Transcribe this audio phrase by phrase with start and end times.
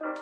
[0.00, 0.14] Hallo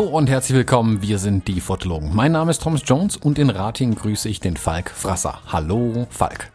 [0.00, 2.12] und herzlich willkommen, wir sind die Fotologen.
[2.12, 5.38] Mein Name ist Thomas Jones und in Rating grüße ich den Falk Frasser.
[5.46, 6.50] Hallo Falk.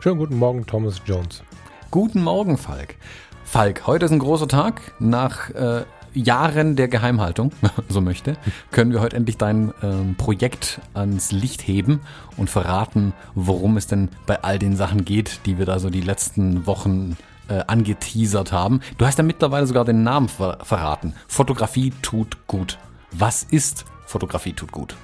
[0.00, 1.44] Schönen guten Morgen, Thomas Jones.
[1.92, 2.96] Guten Morgen, Falk.
[3.44, 4.94] Falk, heute ist ein großer Tag.
[4.98, 5.84] Nach äh,
[6.16, 7.52] Jahren der Geheimhaltung,
[7.88, 8.36] so möchte,
[8.70, 12.00] können wir heute endlich dein ähm, Projekt ans Licht heben
[12.36, 16.00] und verraten, worum es denn bei all den Sachen geht, die wir da so die
[16.00, 17.16] letzten Wochen
[17.48, 18.80] äh, angeteasert haben.
[18.98, 21.14] Du hast ja mittlerweile sogar den Namen ver verraten.
[21.28, 22.78] Fotografie tut gut.
[23.12, 24.96] Was ist Fotografie tut gut?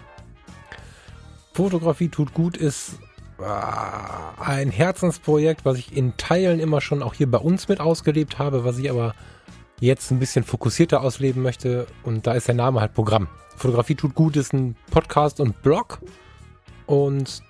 [1.53, 2.99] Fotografie tut gut ist
[3.39, 8.39] äh, ein Herzensprojekt, was ich in Teilen immer schon auch hier bei uns mit ausgelebt
[8.39, 9.15] habe, was ich aber
[9.83, 11.87] jetzt ein bisschen fokussierter ausleben möchte.
[12.05, 13.29] Und da ist der Name halt Programm.
[13.57, 16.01] Fotografie tut gut ist ein Podcast und Blog.
[16.87, 17.43] Und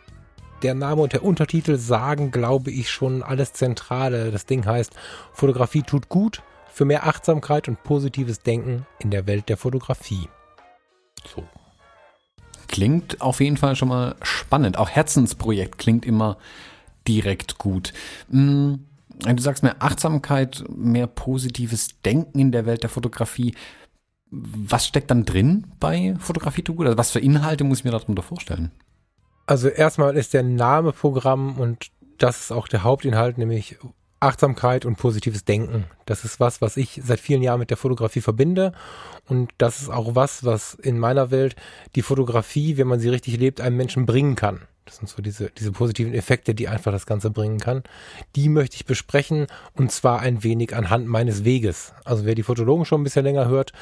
[0.62, 4.30] der Name und der Untertitel sagen, glaube ich, schon alles Zentrale.
[4.30, 4.92] Das Ding heißt,
[5.32, 10.28] Fotografie tut gut für mehr Achtsamkeit und positives Denken in der Welt der Fotografie.
[11.34, 11.44] So.
[12.68, 14.78] Klingt auf jeden Fall schon mal spannend.
[14.78, 16.38] Auch Herzensprojekt klingt immer
[17.06, 17.92] direkt gut.
[18.30, 18.86] Hm,
[19.24, 23.54] du sagst mehr Achtsamkeit, mehr positives Denken in der Welt der Fotografie.
[24.30, 26.86] Was steckt dann drin bei Fotografie tut gut?
[26.86, 28.70] Also was für Inhalte muss ich mir darunter vorstellen?
[29.46, 33.78] Also erstmal ist der Name Programm und das ist auch der Hauptinhalt, nämlich
[34.20, 35.84] Achtsamkeit und positives Denken.
[36.06, 38.72] Das ist was, was ich seit vielen Jahren mit der Fotografie verbinde.
[39.28, 41.56] Und das ist auch was, was in meiner Welt
[41.96, 44.60] die Fotografie, wenn man sie richtig lebt, einem Menschen bringen kann.
[44.84, 47.82] Das sind so diese, diese positiven Effekte, die einfach das Ganze bringen kann.
[48.34, 51.92] Die möchte ich besprechen und zwar ein wenig anhand meines Weges.
[52.04, 53.72] Also wer die Fotologen schon ein bisschen länger hört,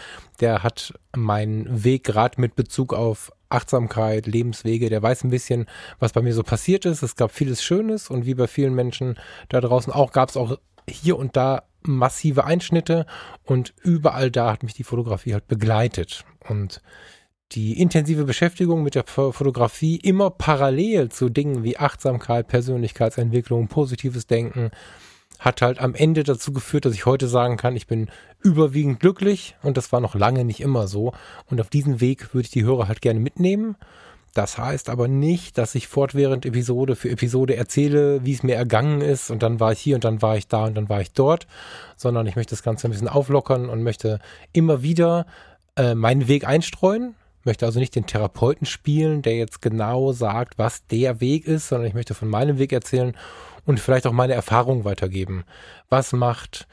[0.41, 5.67] der hat meinen Weg gerade mit Bezug auf Achtsamkeit, Lebenswege, der weiß ein bisschen,
[5.99, 7.03] was bei mir so passiert ist.
[7.03, 10.59] Es gab vieles Schönes und wie bei vielen Menschen da draußen auch, gab es auch
[10.89, 13.07] hier und da massive Einschnitte
[13.45, 16.25] und überall da hat mich die Fotografie halt begleitet.
[16.49, 16.83] Und
[17.53, 24.71] die intensive Beschäftigung mit der Fotografie immer parallel zu Dingen wie Achtsamkeit, Persönlichkeitsentwicklung, positives Denken,
[25.41, 28.11] hat halt am Ende dazu geführt, dass ich heute sagen kann, ich bin
[28.43, 31.13] überwiegend glücklich und das war noch lange nicht immer so.
[31.47, 33.77] Und auf diesen Weg würde ich die Hörer halt gerne mitnehmen.
[34.35, 39.01] Das heißt aber nicht, dass ich fortwährend Episode für Episode erzähle, wie es mir ergangen
[39.01, 41.13] ist und dann war ich hier und dann war ich da und dann war ich
[41.13, 41.49] dort,
[41.97, 44.21] sondern ich möchte das Ganze ein bisschen auflockern und möchte
[44.53, 45.27] immer wieder
[45.75, 50.87] äh, meinen Weg einstreuen, möchte also nicht den Therapeuten spielen, der jetzt genau sagt, was
[50.87, 53.17] der Weg ist, sondern ich möchte von meinem Weg erzählen
[53.65, 55.45] und vielleicht auch meine Erfahrung weitergeben.
[55.89, 56.67] Was macht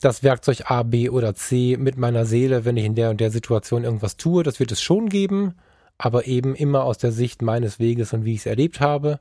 [0.00, 3.30] das Werkzeug A, B oder C mit meiner Seele, wenn ich in der und der
[3.30, 4.42] Situation irgendwas tue?
[4.42, 5.54] Das wird es schon geben,
[5.98, 9.20] aber eben immer aus der Sicht meines Weges und wie ich es erlebt habe.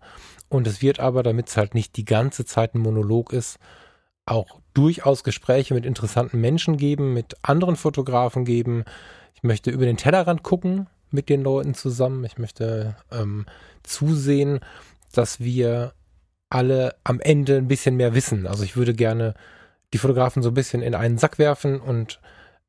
[0.50, 3.57] Und es wird aber, damit es halt nicht die ganze Zeit ein Monolog ist,
[4.25, 8.85] auch durchaus Gespräche mit interessanten Menschen geben, mit anderen Fotografen geben.
[9.33, 12.23] Ich möchte über den Tellerrand gucken mit den Leuten zusammen.
[12.23, 13.45] Ich möchte ähm,
[13.83, 14.59] zusehen,
[15.11, 15.94] dass wir
[16.49, 18.47] alle am Ende ein bisschen mehr wissen.
[18.47, 19.33] Also ich würde gerne
[19.93, 22.19] die Fotografen so ein bisschen in einen Sack werfen und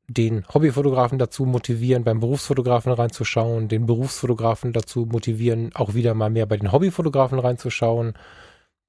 [0.07, 6.45] den Hobbyfotografen dazu motivieren, beim Berufsfotografen reinzuschauen, den Berufsfotografen dazu motivieren, auch wieder mal mehr
[6.45, 8.13] bei den Hobbyfotografen reinzuschauen.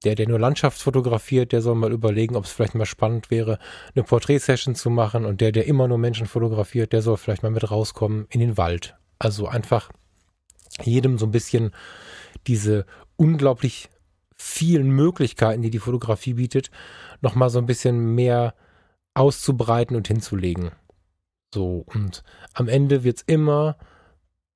[0.07, 3.59] Der, der nur Landschaft fotografiert, der soll mal überlegen, ob es vielleicht mal spannend wäre,
[3.93, 5.25] eine Porträtsession zu machen.
[5.25, 8.57] Und der, der immer nur Menschen fotografiert, der soll vielleicht mal mit rauskommen in den
[8.57, 8.95] Wald.
[9.19, 9.91] Also einfach
[10.81, 11.73] jedem so ein bisschen
[12.47, 13.89] diese unglaublich
[14.37, 16.71] vielen Möglichkeiten, die die Fotografie bietet,
[17.21, 18.55] nochmal so ein bisschen mehr
[19.15, 20.71] auszubreiten und hinzulegen.
[21.53, 22.23] So, und
[22.55, 23.77] am Ende wird es immer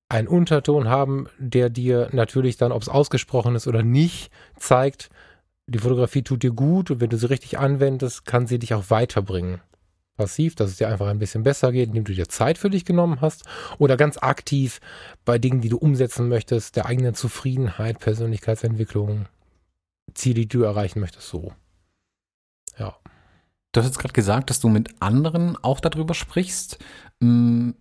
[0.08, 5.10] einen Unterton haben, der dir natürlich dann, ob es ausgesprochen ist oder nicht, zeigt,
[5.70, 8.90] die Fotografie tut dir gut und wenn du sie richtig anwendest, kann sie dich auch
[8.90, 9.60] weiterbringen.
[10.16, 12.84] Passiv, dass es dir einfach ein bisschen besser geht, indem du dir Zeit für dich
[12.84, 13.44] genommen hast
[13.78, 14.80] oder ganz aktiv
[15.24, 19.26] bei Dingen, die du umsetzen möchtest, der eigenen Zufriedenheit, Persönlichkeitsentwicklung,
[20.12, 21.52] Ziele, die du erreichen möchtest, so.
[22.76, 22.96] Ja.
[23.72, 26.78] Du hast jetzt gerade gesagt, dass du mit anderen auch darüber sprichst.
[27.20, 27.76] Hm,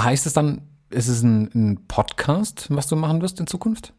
[0.00, 3.92] heißt es dann, ist es ein, ein Podcast, was du machen wirst in Zukunft?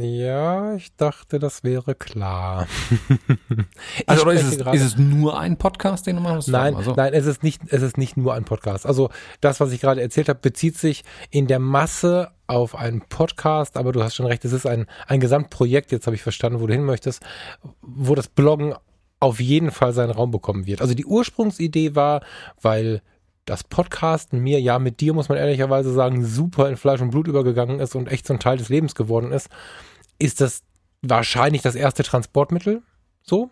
[0.00, 2.66] Ja, ich dachte, das wäre klar.
[4.06, 6.48] also ist es, ist es, nur ein Podcast, den du machst?
[6.48, 6.94] Nein, also.
[6.94, 8.86] nein, es ist nicht, es ist nicht nur ein Podcast.
[8.86, 9.10] Also
[9.40, 13.92] das, was ich gerade erzählt habe, bezieht sich in der Masse auf einen Podcast, aber
[13.92, 16.72] du hast schon recht, es ist ein, ein Gesamtprojekt, jetzt habe ich verstanden, wo du
[16.74, 17.22] hin möchtest,
[17.80, 18.74] wo das Bloggen
[19.20, 20.82] auf jeden Fall seinen Raum bekommen wird.
[20.82, 22.22] Also die Ursprungsidee war,
[22.60, 23.00] weil
[23.44, 27.28] das Podcasten mir, ja, mit dir muss man ehrlicherweise sagen, super in Fleisch und Blut
[27.28, 29.48] übergegangen ist und echt so ein Teil des Lebens geworden ist,
[30.18, 30.62] ist das
[31.02, 32.82] wahrscheinlich das erste Transportmittel.
[33.22, 33.50] So.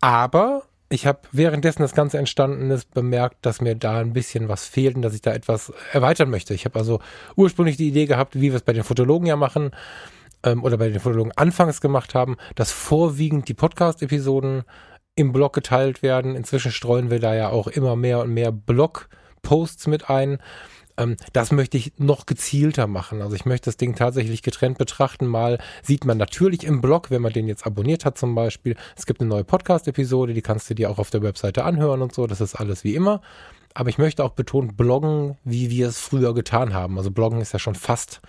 [0.00, 4.66] Aber ich habe währenddessen das Ganze entstanden ist, bemerkt, dass mir da ein bisschen was
[4.66, 6.54] fehlt und dass ich da etwas erweitern möchte.
[6.54, 7.00] Ich habe also
[7.36, 9.70] ursprünglich die Idee gehabt, wie wir es bei den Fotologen ja machen,
[10.44, 14.64] ähm, oder bei den Fotologen anfangs gemacht haben, dass vorwiegend die Podcast-Episoden
[15.16, 16.34] im Blog geteilt werden.
[16.36, 20.38] Inzwischen streuen wir da ja auch immer mehr und mehr Blog-Posts mit ein.
[20.96, 23.22] Ähm, das möchte ich noch gezielter machen.
[23.22, 25.26] Also ich möchte das Ding tatsächlich getrennt betrachten.
[25.26, 29.06] Mal sieht man natürlich im Blog, wenn man den jetzt abonniert hat zum Beispiel, es
[29.06, 32.26] gibt eine neue Podcast-Episode, die kannst du dir auch auf der Webseite anhören und so.
[32.26, 33.20] Das ist alles wie immer.
[33.74, 36.96] Aber ich möchte auch betonen, bloggen, wie wir es früher getan haben.
[36.96, 38.20] Also bloggen ist ja schon fast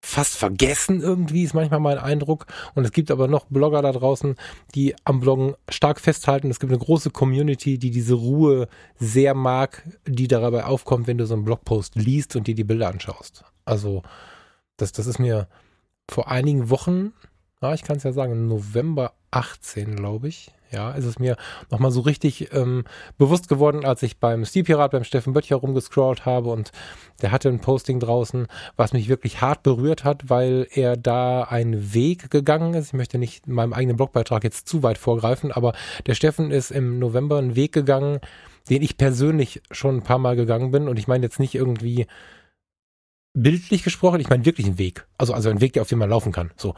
[0.00, 2.46] fast vergessen irgendwie, ist manchmal mein Eindruck.
[2.74, 4.36] Und es gibt aber noch Blogger da draußen,
[4.74, 6.50] die am Bloggen stark festhalten.
[6.50, 8.68] Es gibt eine große Community, die diese Ruhe
[8.98, 12.88] sehr mag, die dabei aufkommt, wenn du so einen Blogpost liest und dir die Bilder
[12.88, 13.44] anschaust.
[13.64, 14.02] Also,
[14.76, 15.48] das, das ist mir
[16.08, 17.12] vor einigen Wochen,
[17.60, 21.36] ja, ich kann es ja sagen, November 18, glaube ich, ja, ist es mir
[21.70, 22.84] nochmal so richtig ähm,
[23.16, 26.72] bewusst geworden, als ich beim Stilpirat, beim Steffen Böttcher rumgescrollt habe und
[27.22, 31.94] der hatte ein Posting draußen, was mich wirklich hart berührt hat, weil er da einen
[31.94, 32.88] Weg gegangen ist.
[32.88, 35.72] Ich möchte nicht in meinem eigenen Blogbeitrag jetzt zu weit vorgreifen, aber
[36.06, 38.20] der Steffen ist im November einen Weg gegangen,
[38.68, 42.06] den ich persönlich schon ein paar Mal gegangen bin und ich meine jetzt nicht irgendwie
[43.42, 45.06] bildlich gesprochen, ich meine wirklich einen Weg.
[45.16, 46.50] Also, also einen Weg, auf dem man laufen kann.
[46.56, 46.74] So.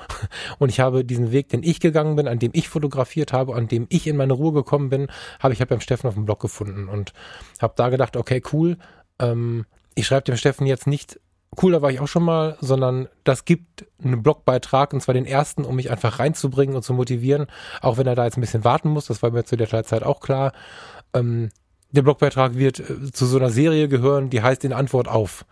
[0.59, 3.69] Und ich habe diesen Weg, den ich gegangen bin, an dem ich fotografiert habe, an
[3.69, 5.09] dem ich in meine Ruhe gekommen bin,
[5.39, 7.13] habe ich halt beim Steffen auf dem Blog gefunden und
[7.61, 8.77] habe da gedacht, okay, cool.
[9.19, 11.19] Ähm, ich schreibe dem Steffen jetzt nicht,
[11.61, 15.27] cool, da war ich auch schon mal, sondern das gibt einen Blogbeitrag und zwar den
[15.27, 17.47] ersten, um mich einfach reinzubringen und zu motivieren,
[17.81, 20.03] auch wenn er da jetzt ein bisschen warten muss, das war mir zu der Zeit
[20.03, 20.53] auch klar.
[21.13, 21.51] Ähm,
[21.91, 25.45] der Blogbeitrag wird äh, zu so einer Serie gehören, die heißt in Antwort auf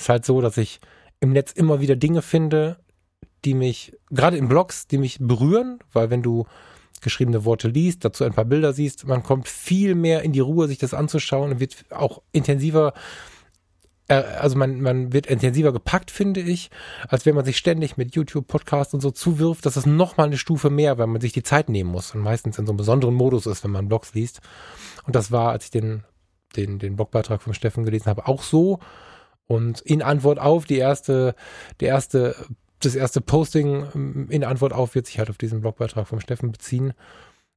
[0.00, 0.80] ist halt so, dass ich
[1.20, 2.78] im Netz immer wieder Dinge finde,
[3.44, 6.46] die mich, gerade in Blogs, die mich berühren, weil wenn du
[7.00, 10.68] geschriebene Worte liest, dazu ein paar Bilder siehst, man kommt viel mehr in die Ruhe,
[10.68, 12.92] sich das anzuschauen und wird auch intensiver,
[14.08, 16.70] äh, also man, man wird intensiver gepackt, finde ich,
[17.08, 19.64] als wenn man sich ständig mit YouTube, Podcast und so zuwirft.
[19.64, 22.58] Das ist nochmal eine Stufe mehr, weil man sich die Zeit nehmen muss und meistens
[22.58, 24.40] in so einem besonderen Modus ist, wenn man Blogs liest.
[25.06, 26.04] Und das war, als ich den,
[26.56, 28.80] den, den Blogbeitrag von Steffen gelesen habe, auch so.
[29.50, 31.34] Und in Antwort auf die erste,
[31.80, 32.36] der erste,
[32.78, 36.52] das erste Posting ähm, in Antwort auf wird sich halt auf diesen Blogbeitrag vom Steffen
[36.52, 36.92] beziehen.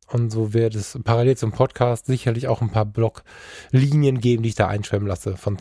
[0.07, 4.55] Und so wird es parallel zum Podcast sicherlich auch ein paar Bloglinien geben, die ich
[4.55, 5.37] da einschwemmen lasse.
[5.37, 5.59] Von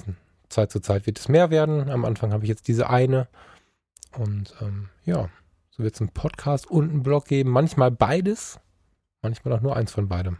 [0.48, 1.90] Zeit zu Zeit wird es mehr werden.
[1.90, 3.28] Am Anfang habe ich jetzt diese eine.
[4.16, 5.28] Und ähm, ja,
[5.68, 7.50] so wird es einen Podcast und einen Blog geben.
[7.50, 8.58] Manchmal beides,
[9.20, 10.38] manchmal auch nur eins von beidem.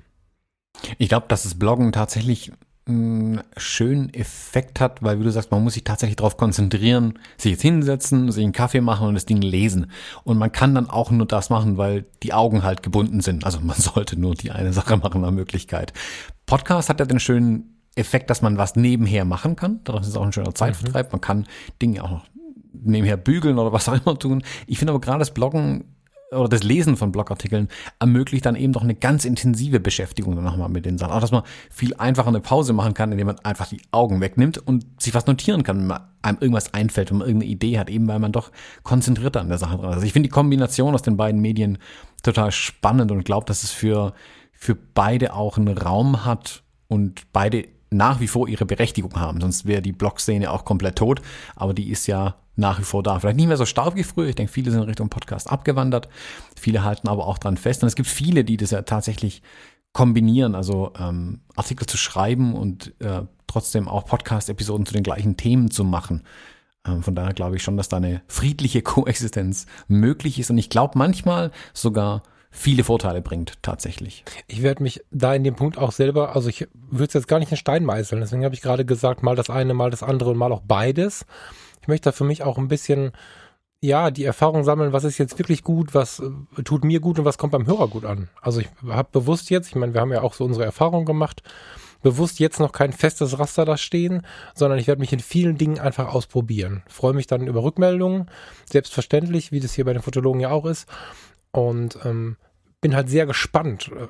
[0.97, 2.51] Ich glaube, dass das Bloggen tatsächlich
[2.93, 7.53] einen schönen Effekt hat, weil wie du sagst, man muss sich tatsächlich darauf konzentrieren, sich
[7.53, 9.91] jetzt hinsetzen, sich einen Kaffee machen und das Ding lesen.
[10.25, 13.45] Und man kann dann auch nur das machen, weil die Augen halt gebunden sind.
[13.45, 15.93] Also man sollte nur die eine Sache machen nach Möglichkeit.
[16.47, 19.81] Podcast hat ja den schönen Effekt, dass man was nebenher machen kann.
[19.85, 21.07] Daraus ist auch ein schöner Zeitvertreib.
[21.07, 21.13] Mhm.
[21.13, 21.47] Man kann
[21.81, 22.27] Dinge auch noch
[22.73, 24.43] nebenher bügeln oder was auch immer tun.
[24.67, 25.85] Ich finde aber gerade das Bloggen
[26.33, 27.69] oder das Lesen von Blogartikeln
[27.99, 31.13] ermöglicht dann eben doch eine ganz intensive Beschäftigung dann nochmal mit den Sachen.
[31.13, 34.59] Auch, dass man viel einfacher eine Pause machen kann, indem man einfach die Augen wegnimmt
[34.59, 38.09] und sich was notieren kann, wenn einem irgendwas einfällt, wenn man irgendeine Idee hat, eben
[38.09, 38.51] weil man doch
[38.83, 39.95] konzentrierter an der Sache dran ist.
[39.95, 41.79] Also ich finde die Kombination aus den beiden Medien
[42.23, 44.15] total spannend und glaube, dass es für,
[44.53, 49.41] für beide auch einen Raum hat und beide nach wie vor ihre Berechtigung haben.
[49.41, 51.21] Sonst wäre die Blog-Szene auch komplett tot.
[51.57, 53.19] Aber die ist ja nach wie vor da.
[53.19, 54.29] Vielleicht nicht mehr so stark wie früher.
[54.29, 56.09] Ich denke, viele sind Richtung Podcast abgewandert.
[56.59, 57.83] Viele halten aber auch dran fest.
[57.83, 59.43] Und es gibt viele, die das ja tatsächlich
[59.93, 65.71] kombinieren, also ähm, Artikel zu schreiben und äh, trotzdem auch Podcast-Episoden zu den gleichen Themen
[65.71, 66.23] zu machen.
[66.87, 70.51] Ähm, von daher glaube ich schon, dass da eine friedliche Koexistenz möglich ist.
[70.51, 74.25] Und ich glaube manchmal sogar viele Vorteile bringt, tatsächlich.
[74.47, 77.39] Ich werde mich da in dem Punkt auch selber, also ich würde es jetzt gar
[77.39, 80.31] nicht in Stein meißeln, deswegen habe ich gerade gesagt, mal das eine, mal das andere
[80.31, 81.25] und mal auch beides.
[81.83, 83.13] Ich möchte da für mich auch ein bisschen,
[83.81, 87.25] ja, die Erfahrung sammeln, was ist jetzt wirklich gut, was äh, tut mir gut und
[87.25, 88.29] was kommt beim Hörer gut an.
[88.41, 91.43] Also ich habe bewusst jetzt, ich meine, wir haben ja auch so unsere Erfahrungen gemacht,
[92.03, 94.25] bewusst jetzt noch kein festes Raster da stehen,
[94.55, 96.83] sondern ich werde mich in vielen Dingen einfach ausprobieren.
[96.89, 98.31] Freue mich dann über Rückmeldungen,
[98.71, 100.89] selbstverständlich, wie das hier bei den Fotologen ja auch ist.
[101.51, 102.37] Und ähm,
[102.81, 104.07] bin halt sehr gespannt, äh,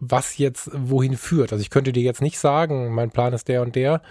[0.00, 1.52] was jetzt wohin führt.
[1.52, 4.02] Also ich könnte dir jetzt nicht sagen, mein Plan ist der und der.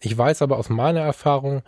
[0.00, 1.62] Ich weiß aber aus meiner Erfahrung,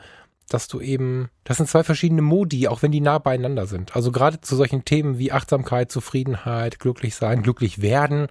[0.48, 3.96] dass du eben, das sind zwei verschiedene Modi, auch wenn die nah beieinander sind.
[3.96, 8.28] Also gerade zu solchen Themen wie Achtsamkeit, Zufriedenheit, glücklich sein, glücklich werden,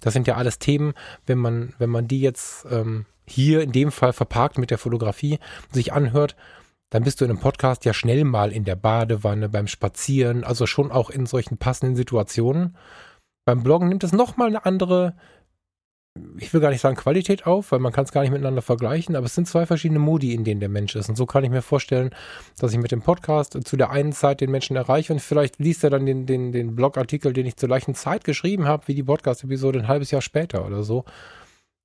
[0.00, 0.94] das sind ja alles Themen,
[1.26, 5.38] wenn man, wenn man die jetzt ähm, hier in dem Fall verparkt mit der Fotografie,
[5.72, 6.36] sich anhört,
[6.90, 10.66] dann bist du in einem Podcast ja schnell mal in der Badewanne, beim Spazieren, also
[10.66, 12.76] schon auch in solchen passenden Situationen.
[13.44, 15.16] Beim Bloggen nimmt es nochmal eine andere,
[16.38, 19.16] ich will gar nicht sagen Qualität auf, weil man kann es gar nicht miteinander vergleichen,
[19.16, 21.08] aber es sind zwei verschiedene Modi, in denen der Mensch ist.
[21.08, 22.10] Und so kann ich mir vorstellen,
[22.58, 25.84] dass ich mit dem Podcast zu der einen Zeit den Menschen erreiche und vielleicht liest
[25.84, 29.02] er dann den, den, den Blogartikel, den ich zur gleichen Zeit geschrieben habe, wie die
[29.02, 31.04] Podcast-Episode ein halbes Jahr später oder so.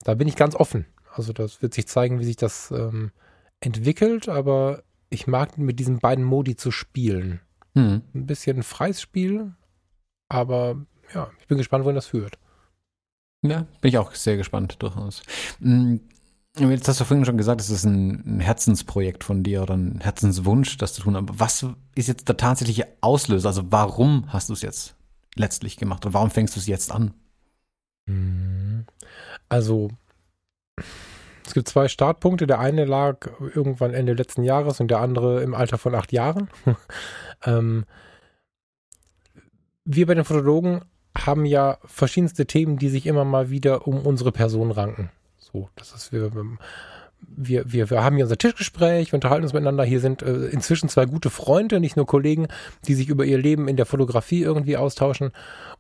[0.04, 0.86] Da bin ich ganz offen.
[1.14, 3.12] Also das wird sich zeigen, wie sich das ähm,
[3.60, 7.42] entwickelt, aber ich mag mit diesen beiden Modi zu spielen.
[7.76, 8.02] Hm.
[8.14, 9.54] Ein bisschen ein freies Spiel,
[10.30, 10.78] aber
[11.14, 12.38] ja, ich bin gespannt, wohin das führt.
[13.44, 15.24] Ja, bin ich auch sehr gespannt durchaus.
[16.58, 20.78] Jetzt hast du vorhin schon gesagt, es ist ein, Herzensprojekt von dir oder ein Herzenswunsch,
[20.78, 21.16] das zu tun.
[21.16, 23.50] Aber was ist jetzt der tatsächliche Auslöser?
[23.50, 24.96] Also warum hast du es jetzt
[25.36, 27.14] letztlich gemacht und warum fängst du es jetzt an?
[28.08, 28.86] Hm.
[29.50, 29.90] Also
[31.46, 32.48] es gibt zwei Startpunkte.
[32.48, 36.50] Der eine lag irgendwann Ende letzten Jahres und der andere im Alter von acht Jahren.
[37.46, 37.86] ähm,
[39.86, 40.82] wir bei den Fotologen
[41.18, 45.10] haben ja verschiedenste Themen, die sich immer mal wieder um unsere Person ranken.
[45.38, 46.32] So, das ist wir,
[47.20, 49.84] wir, wir, wir haben hier unser Tischgespräch, wir unterhalten uns miteinander.
[49.84, 52.48] Hier sind äh, inzwischen zwei gute Freunde, nicht nur Kollegen,
[52.88, 55.32] die sich über ihr Leben in der Fotografie irgendwie austauschen.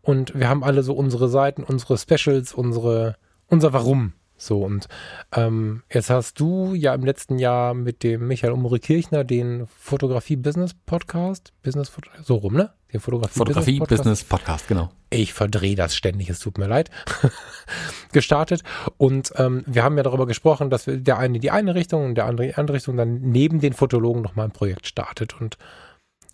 [0.02, 3.16] Und wir haben alle so unsere Seiten, unsere Specials, unsere,
[3.48, 4.14] unser Warum.
[4.42, 4.88] So, und
[5.36, 11.54] ähm, jetzt hast du ja im letzten Jahr mit dem Michael Umri Kirchner den Fotografie-Business-Podcast,
[11.62, 11.92] Business,
[12.24, 12.72] so rum, ne?
[12.92, 14.90] Den Fotografie-Business-Podcast, genau.
[15.12, 16.90] Ich verdrehe das ständig, es tut mir leid.
[18.12, 18.64] gestartet.
[18.98, 22.06] Und ähm, wir haben ja darüber gesprochen, dass wir der eine in die eine Richtung
[22.06, 25.40] und der andere in die andere Richtung dann neben den Fotologen nochmal ein Projekt startet.
[25.40, 25.60] Und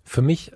[0.04, 0.52] für mich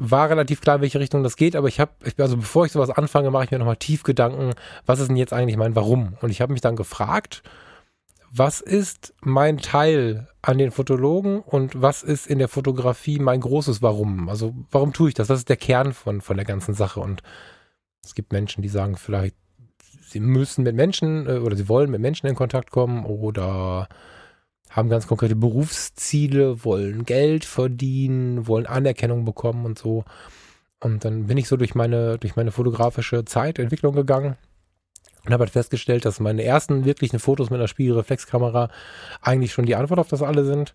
[0.00, 2.90] war relativ klar, in welche Richtung das geht, aber ich habe, also bevor ich sowas
[2.90, 4.54] anfange, mache ich mir nochmal tief Gedanken,
[4.86, 6.16] was ist denn jetzt eigentlich mein Warum?
[6.22, 7.42] Und ich habe mich dann gefragt,
[8.32, 13.82] was ist mein Teil an den Fotologen und was ist in der Fotografie mein großes
[13.82, 14.28] Warum?
[14.28, 15.28] Also warum tue ich das?
[15.28, 17.00] Das ist der Kern von, von der ganzen Sache.
[17.00, 17.22] Und
[18.04, 19.34] es gibt Menschen, die sagen vielleicht,
[20.00, 23.88] sie müssen mit Menschen äh, oder sie wollen mit Menschen in Kontakt kommen oder
[24.70, 30.04] haben ganz konkrete Berufsziele, wollen Geld verdienen, wollen Anerkennung bekommen und so.
[30.78, 34.36] Und dann bin ich so durch meine, durch meine fotografische Zeitentwicklung gegangen
[35.26, 38.70] und habe halt festgestellt, dass meine ersten wirklichen Fotos mit einer Spiegelreflexkamera
[39.20, 40.74] eigentlich schon die Antwort auf das alle sind.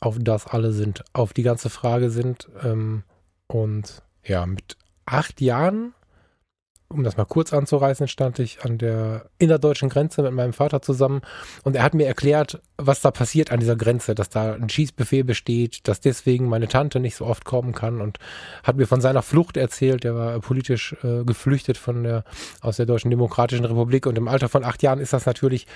[0.00, 2.48] Auf das alle sind, auf die ganze Frage sind.
[2.62, 3.04] Ähm,
[3.46, 4.76] und ja, mit
[5.06, 5.94] acht Jahren
[6.90, 11.20] um das mal kurz anzureißen, stand ich an der innerdeutschen Grenze mit meinem Vater zusammen
[11.62, 15.22] und er hat mir erklärt, was da passiert an dieser Grenze, dass da ein Schießbefehl
[15.22, 18.18] besteht, dass deswegen meine Tante nicht so oft kommen kann und
[18.62, 20.06] hat mir von seiner Flucht erzählt.
[20.06, 22.24] Er war politisch äh, geflüchtet von der,
[22.62, 25.66] aus der Deutschen Demokratischen Republik und im Alter von acht Jahren ist das natürlich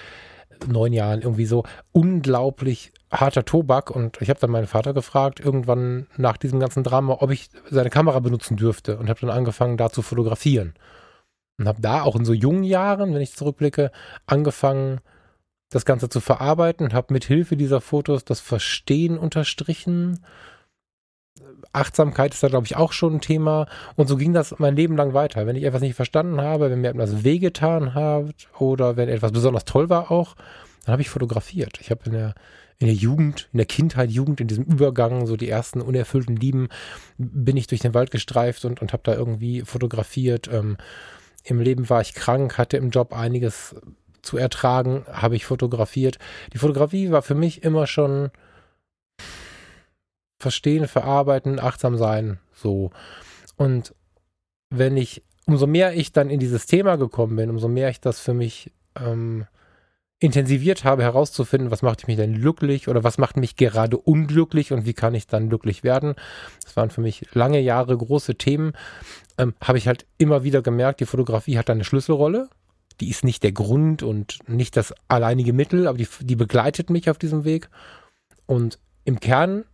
[0.67, 6.07] neun Jahren irgendwie so unglaublich harter Tobak und ich habe dann meinen Vater gefragt, irgendwann
[6.17, 9.91] nach diesem ganzen Drama, ob ich seine Kamera benutzen dürfte und habe dann angefangen, da
[9.91, 10.73] zu fotografieren.
[11.63, 13.93] Und habe da auch in so jungen Jahren, wenn ich zurückblicke,
[14.27, 15.01] angefangen,
[15.71, 20.25] das Ganze zu verarbeiten und habe mit Hilfe dieser Fotos das Verstehen unterstrichen.
[21.73, 23.69] Achtsamkeit ist da, glaube ich, auch schon ein Thema.
[23.95, 25.47] Und so ging das mein Leben lang weiter.
[25.47, 29.65] Wenn ich etwas nicht verstanden habe, wenn mir etwas wehgetan hat oder wenn etwas besonders
[29.65, 30.35] toll war auch,
[30.85, 31.79] dann habe ich fotografiert.
[31.81, 32.35] Ich habe in der,
[32.81, 36.71] in der Jugend, in der Kindheit, Jugend, in diesem Übergang, so die ersten unerfüllten Lieben,
[37.19, 40.49] bin ich durch den Wald gestreift und, und habe da irgendwie fotografiert.
[40.53, 40.77] Ähm,
[41.45, 43.75] im Leben war ich krank, hatte im Job einiges
[44.23, 46.19] zu ertragen, habe ich fotografiert.
[46.53, 48.31] Die Fotografie war für mich immer schon
[50.39, 52.91] verstehen, verarbeiten, achtsam sein, so.
[53.57, 53.95] Und
[54.71, 58.21] wenn ich, umso mehr ich dann in dieses Thema gekommen bin, umso mehr ich das
[58.21, 59.47] für mich ähm,
[60.23, 64.87] intensiviert habe, herauszufinden, was macht mich denn glücklich oder was macht mich gerade unglücklich und
[64.87, 66.15] wie kann ich dann glücklich werden.
[66.65, 68.73] Das waren für mich lange Jahre große Themen.
[69.37, 72.49] Ähm, habe ich halt immer wieder gemerkt, die Fotografie hat eine Schlüsselrolle.
[73.01, 77.11] Die ist nicht der Grund und nicht das alleinige Mittel, aber die, die begleitet mich
[77.11, 77.69] auf diesem Weg.
[78.47, 79.65] Und im Kern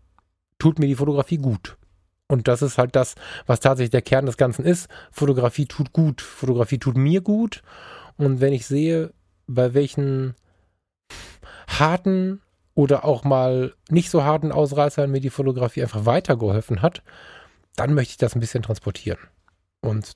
[0.59, 1.77] tut mir die Fotografie gut.
[2.27, 4.89] Und das ist halt das, was tatsächlich der Kern des Ganzen ist.
[5.11, 6.23] Fotografie tut gut.
[6.23, 7.63] Fotografie tut mir gut.
[8.17, 9.13] Und wenn ich sehe,
[9.49, 10.35] bei welchen
[11.67, 12.41] harten
[12.75, 17.03] oder auch mal nicht so harten Ausreißern mir die Fotografie einfach weitergeholfen hat,
[17.75, 19.19] dann möchte ich das ein bisschen transportieren.
[19.81, 20.13] Und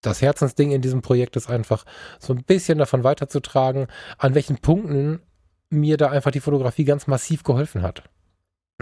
[0.00, 1.84] das Herzensding in diesem Projekt ist einfach
[2.18, 3.86] so ein bisschen davon weiterzutragen,
[4.18, 5.20] an welchen Punkten
[5.70, 8.02] mir da einfach die Fotografie ganz massiv geholfen hat.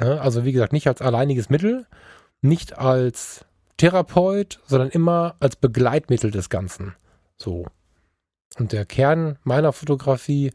[0.00, 0.20] Ne?
[0.20, 1.86] Also wie gesagt, nicht als alleiniges Mittel,
[2.40, 3.44] nicht als
[3.76, 6.94] Therapeut, sondern immer als Begleitmittel des Ganzen.
[7.36, 7.66] So.
[8.58, 10.52] Und der Kern meiner Fotografie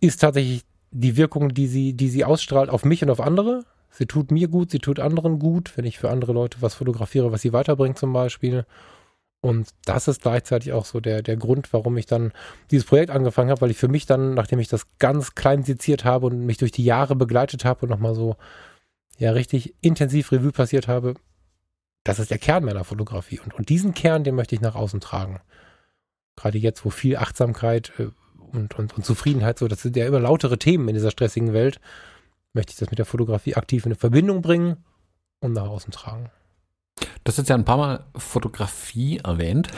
[0.00, 3.64] ist tatsächlich die Wirkung, die sie, die sie ausstrahlt auf mich und auf andere.
[3.90, 7.32] Sie tut mir gut, sie tut anderen gut, wenn ich für andere Leute was fotografiere,
[7.32, 8.64] was sie weiterbringt zum Beispiel.
[9.42, 12.32] Und das ist gleichzeitig auch so der, der Grund, warum ich dann
[12.70, 16.04] dieses Projekt angefangen habe, weil ich für mich dann, nachdem ich das ganz klein seziert
[16.04, 18.36] habe und mich durch die Jahre begleitet habe und nochmal so
[19.18, 21.14] ja richtig intensiv Revue passiert habe,
[22.04, 23.40] das ist der Kern meiner Fotografie.
[23.40, 25.40] Und, und diesen Kern, den möchte ich nach außen tragen.
[26.40, 28.08] Gerade jetzt, wo viel Achtsamkeit äh,
[28.52, 31.80] und, und, und Zufriedenheit, so, das sind ja immer lautere Themen in dieser stressigen Welt,
[32.52, 34.78] möchte ich das mit der Fotografie aktiv in Verbindung bringen
[35.40, 36.30] und nach außen tragen.
[36.98, 39.68] Du hast jetzt ja ein paar Mal Fotografie erwähnt,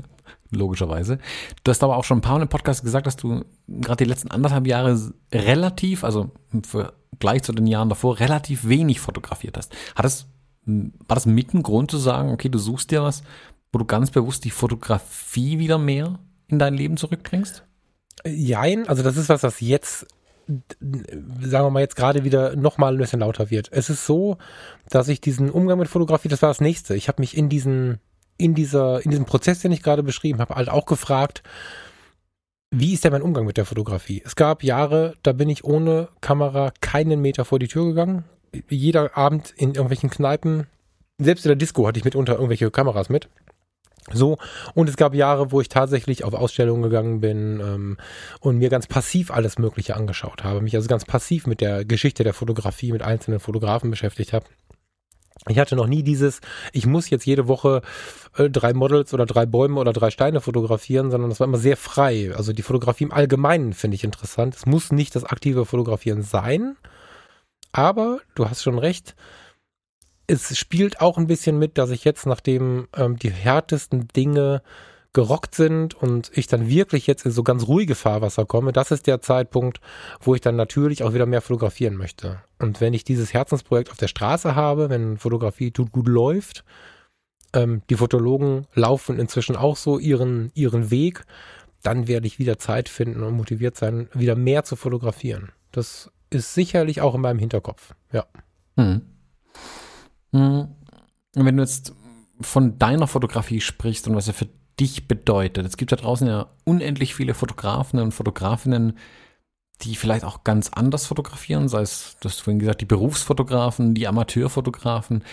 [0.50, 1.18] logischerweise.
[1.64, 4.08] Du hast aber auch schon ein paar Mal im Podcast gesagt, dass du gerade die
[4.08, 4.98] letzten anderthalb Jahre
[5.32, 9.74] relativ, also im Vergleich zu den Jahren davor, relativ wenig fotografiert hast.
[9.96, 10.28] Hat das,
[10.64, 13.22] war das mit ein Grund zu sagen, okay, du suchst dir was,
[13.72, 17.64] wo du ganz bewusst die Fotografie wieder mehr in dein Leben zurückbringst?
[18.24, 20.06] Jein, also das ist was, was jetzt
[20.46, 23.68] sagen wir mal jetzt gerade wieder nochmal ein bisschen lauter wird.
[23.72, 24.38] Es ist so,
[24.88, 26.94] dass ich diesen Umgang mit Fotografie, das war das nächste.
[26.94, 28.00] Ich habe mich in diesen,
[28.38, 31.42] in dieser, in diesem Prozess, den ich gerade beschrieben habe, halt auch gefragt,
[32.70, 34.22] wie ist denn mein Umgang mit der Fotografie?
[34.24, 38.24] Es gab Jahre, da bin ich ohne Kamera keinen Meter vor die Tür gegangen.
[38.68, 40.66] Jeder Abend in irgendwelchen Kneipen,
[41.18, 43.28] selbst in der Disco hatte ich mitunter irgendwelche Kameras mit.
[44.12, 44.38] So,
[44.74, 47.96] und es gab Jahre, wo ich tatsächlich auf Ausstellungen gegangen bin ähm,
[48.40, 52.24] und mir ganz passiv alles Mögliche angeschaut habe, mich also ganz passiv mit der Geschichte
[52.24, 54.46] der Fotografie, mit einzelnen Fotografen beschäftigt habe.
[55.48, 56.40] Ich hatte noch nie dieses,
[56.72, 57.82] ich muss jetzt jede Woche
[58.36, 61.76] äh, drei Models oder drei Bäume oder drei Steine fotografieren, sondern das war immer sehr
[61.76, 62.32] frei.
[62.36, 64.54] Also die Fotografie im Allgemeinen finde ich interessant.
[64.54, 66.76] Es muss nicht das aktive Fotografieren sein,
[67.72, 69.16] aber du hast schon recht,
[70.26, 74.62] es spielt auch ein bisschen mit, dass ich jetzt, nachdem ähm, die härtesten Dinge
[75.12, 79.06] gerockt sind und ich dann wirklich jetzt in so ganz ruhige Fahrwasser komme, das ist
[79.06, 79.80] der Zeitpunkt,
[80.20, 82.40] wo ich dann natürlich auch wieder mehr fotografieren möchte.
[82.58, 86.64] Und wenn ich dieses Herzensprojekt auf der Straße habe, wenn Fotografie tut gut läuft,
[87.52, 91.24] ähm, die Fotologen laufen inzwischen auch so ihren, ihren Weg,
[91.82, 95.52] dann werde ich wieder Zeit finden und motiviert sein, wieder mehr zu fotografieren.
[95.72, 98.24] Das ist sicherlich auch in meinem Hinterkopf, ja.
[98.76, 99.02] Mhm.
[100.32, 100.68] Hm.
[101.34, 101.94] Wenn du jetzt
[102.40, 104.48] von deiner Fotografie sprichst und was er für
[104.80, 108.98] dich bedeutet, es gibt da draußen ja unendlich viele Fotografen und Fotografinnen,
[109.82, 114.06] die vielleicht auch ganz anders fotografieren, sei es, du hast vorhin gesagt, die Berufsfotografen, die
[114.06, 115.24] Amateurfotografen.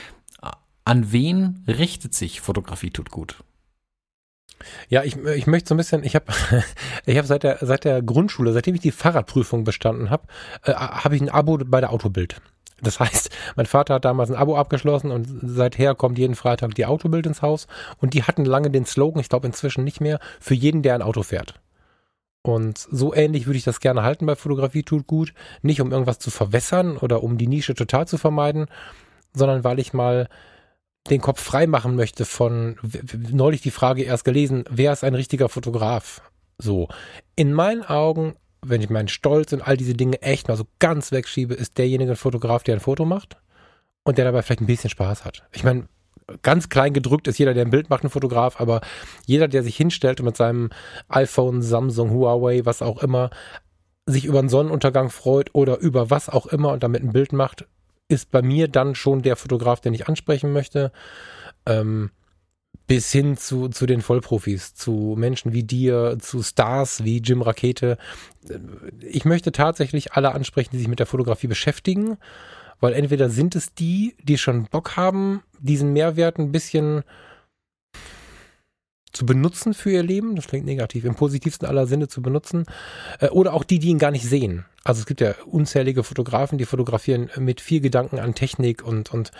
[0.85, 3.43] An wen richtet sich Fotografie tut gut?
[4.89, 6.25] Ja, ich, ich möchte so ein bisschen, ich habe
[7.05, 10.27] ich hab seit, der, seit der Grundschule, seitdem ich die Fahrradprüfung bestanden habe,
[10.63, 12.41] äh, habe ich ein Abo bei der Autobild.
[12.81, 16.85] Das heißt, mein Vater hat damals ein Abo abgeschlossen und seither kommt jeden Freitag die
[16.85, 20.53] Autobild ins Haus und die hatten lange den Slogan, ich glaube inzwischen nicht mehr, für
[20.53, 21.59] jeden, der ein Auto fährt.
[22.41, 25.33] Und so ähnlich würde ich das gerne halten bei Fotografie tut gut.
[25.61, 28.67] Nicht um irgendwas zu verwässern oder um die Nische total zu vermeiden,
[29.33, 30.29] sondern weil ich mal
[31.09, 32.77] den Kopf frei machen möchte von
[33.31, 36.21] neulich die Frage erst gelesen, wer ist ein richtiger Fotograf?
[36.57, 36.87] So.
[37.35, 41.11] In meinen Augen wenn ich meinen Stolz und all diese Dinge echt mal so ganz
[41.11, 43.37] wegschiebe, ist derjenige ein Fotograf, der ein Foto macht
[44.03, 45.43] und der dabei vielleicht ein bisschen Spaß hat.
[45.51, 45.87] Ich meine,
[46.41, 48.81] ganz klein gedrückt ist jeder, der ein Bild macht, ein Fotograf, aber
[49.25, 50.69] jeder, der sich hinstellt und mit seinem
[51.07, 53.29] iPhone, Samsung, Huawei, was auch immer,
[54.05, 57.67] sich über einen Sonnenuntergang freut oder über was auch immer und damit ein Bild macht,
[58.07, 60.91] ist bei mir dann schon der Fotograf, den ich ansprechen möchte.
[61.65, 62.11] Ähm,
[62.89, 67.99] bis hin zu, zu den Vollprofis, zu Menschen wie dir, zu Stars wie Jim Rakete.
[68.99, 72.17] Ich möchte tatsächlich alle ansprechen, die sich mit der Fotografie beschäftigen,
[72.79, 77.03] weil entweder sind es die, die schon Bock haben, diesen Mehrwert ein bisschen
[79.11, 82.65] zu benutzen für ihr Leben, das klingt negativ, im positivsten aller Sinne zu benutzen,
[83.19, 84.65] äh, oder auch die, die ihn gar nicht sehen.
[84.83, 89.31] Also es gibt ja unzählige Fotografen, die fotografieren mit viel Gedanken an Technik und, und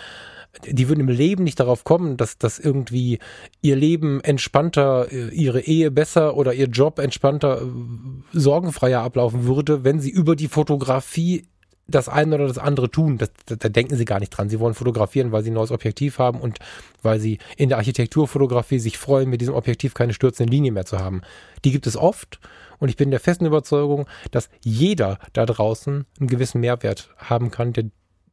[0.67, 3.19] die würden im Leben nicht darauf kommen, dass, dass irgendwie
[3.62, 9.83] ihr Leben entspannter, äh, ihre Ehe besser oder ihr Job entspannter, äh, sorgenfreier ablaufen würde,
[9.83, 11.47] wenn sie über die Fotografie
[11.88, 13.17] das eine oder das andere tun.
[13.17, 14.49] Das, da, da denken sie gar nicht dran.
[14.49, 16.59] Sie wollen fotografieren, weil sie ein neues Objektiv haben und
[17.01, 20.99] weil sie in der Architekturfotografie sich freuen, mit diesem Objektiv keine stürzende Linie mehr zu
[20.99, 21.21] haben.
[21.65, 22.39] Die gibt es oft
[22.79, 27.73] und ich bin der festen Überzeugung, dass jeder da draußen einen gewissen Mehrwert haben kann,
[27.73, 27.85] der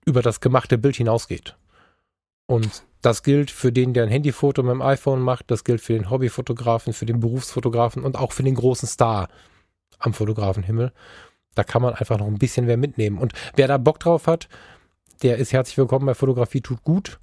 [0.05, 1.57] über das gemachte Bild hinausgeht.
[2.46, 5.94] Und das gilt für den, der ein Handyfoto mit dem iPhone macht, das gilt für
[5.94, 9.28] den Hobbyfotografen, für den Berufsfotografen und auch für den großen Star
[9.98, 10.92] am Fotografenhimmel.
[11.54, 13.18] Da kann man einfach noch ein bisschen mehr mitnehmen.
[13.18, 14.48] Und wer da Bock drauf hat,
[15.22, 17.18] der ist herzlich willkommen bei Fotografie tut gut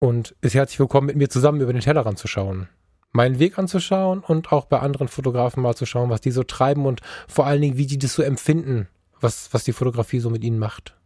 [0.00, 2.68] und ist herzlich willkommen, mit mir zusammen über den Tellerrand zu schauen.
[3.12, 6.84] meinen Weg anzuschauen und auch bei anderen Fotografen mal zu schauen, was die so treiben
[6.84, 8.88] und vor allen Dingen, wie die das so empfinden,
[9.20, 10.96] was, was die Fotografie so mit ihnen macht.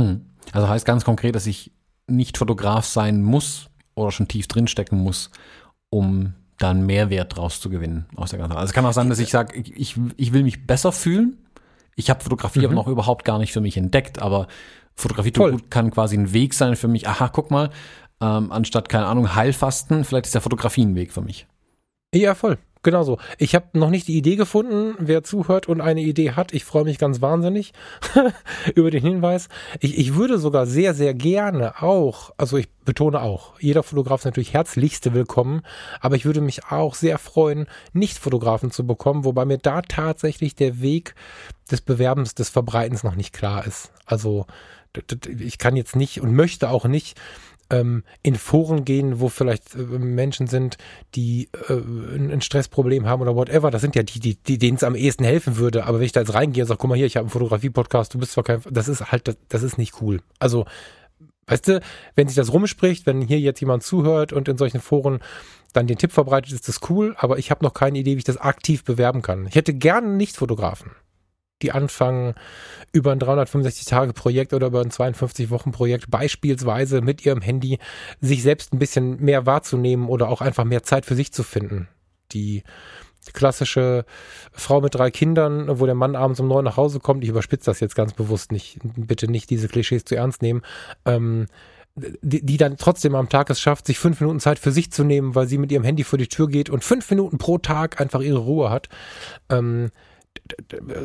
[0.00, 0.24] Hm.
[0.52, 1.70] Also heißt ganz konkret, dass ich
[2.08, 5.30] nicht Fotograf sein muss oder schon tief drinstecken muss,
[5.90, 8.56] um dann Mehrwert draus zu gewinnen aus der ganzen.
[8.56, 11.36] Also es kann auch sein, dass ich sage, ich, ich will mich besser fühlen.
[11.96, 12.64] Ich habe Fotografie mhm.
[12.66, 14.46] aber noch überhaupt gar nicht für mich entdeckt, aber
[14.94, 15.32] Fotografie
[15.70, 17.08] kann quasi ein Weg sein für mich.
[17.08, 17.70] Aha, guck mal,
[18.20, 21.46] ähm, anstatt, keine Ahnung, Heilfasten, vielleicht ist der Fotografie ein Weg für mich.
[22.14, 22.58] Ja, voll.
[22.86, 23.18] Genau so.
[23.38, 24.94] Ich habe noch nicht die Idee gefunden.
[25.00, 27.72] Wer zuhört und eine Idee hat, ich freue mich ganz wahnsinnig
[28.76, 29.48] über den Hinweis.
[29.80, 34.26] Ich, ich würde sogar sehr, sehr gerne auch, also ich betone auch, jeder Fotograf ist
[34.26, 35.62] natürlich herzlichste willkommen,
[36.00, 40.80] aber ich würde mich auch sehr freuen, Nicht-Fotografen zu bekommen, wobei mir da tatsächlich der
[40.80, 41.16] Weg
[41.68, 43.90] des Bewerbens, des Verbreitens noch nicht klar ist.
[44.04, 44.46] Also
[45.26, 47.20] ich kann jetzt nicht und möchte auch nicht
[47.70, 50.76] ähm, in Foren gehen, wo vielleicht äh, Menschen sind,
[51.14, 53.70] die äh, ein Stressproblem haben oder whatever.
[53.70, 55.86] Das sind ja die, die, die denen es am ehesten helfen würde.
[55.86, 58.14] Aber wenn ich da jetzt reingehe und sage, guck mal hier, ich habe einen Fotografie-Podcast,
[58.14, 60.20] du bist zwar kein, das ist halt, das, das ist nicht cool.
[60.38, 60.66] Also,
[61.46, 61.80] weißt du,
[62.14, 65.20] wenn sich das rumspricht, wenn hier jetzt jemand zuhört und in solchen Foren
[65.72, 68.24] dann den Tipp verbreitet, ist das cool, aber ich habe noch keine Idee, wie ich
[68.24, 69.46] das aktiv bewerben kann.
[69.46, 70.92] Ich hätte gerne nicht Fotografen
[71.62, 72.34] die anfangen,
[72.92, 77.78] über ein 365-Tage-Projekt oder über ein 52-Wochen-Projekt beispielsweise mit ihrem Handy
[78.20, 81.88] sich selbst ein bisschen mehr wahrzunehmen oder auch einfach mehr Zeit für sich zu finden.
[82.32, 82.62] Die
[83.32, 84.04] klassische
[84.52, 87.70] Frau mit drei Kindern, wo der Mann abends um neun nach Hause kommt, ich überspitze
[87.70, 90.62] das jetzt ganz bewusst nicht, bitte nicht diese Klischees zu ernst nehmen,
[91.04, 91.46] ähm,
[91.96, 95.02] die, die dann trotzdem am Tag es schafft, sich fünf Minuten Zeit für sich zu
[95.02, 98.00] nehmen, weil sie mit ihrem Handy vor die Tür geht und fünf Minuten pro Tag
[98.00, 98.88] einfach ihre Ruhe hat.
[99.48, 99.90] Ähm,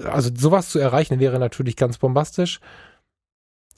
[0.06, 2.60] also sowas zu erreichen wäre natürlich ganz bombastisch.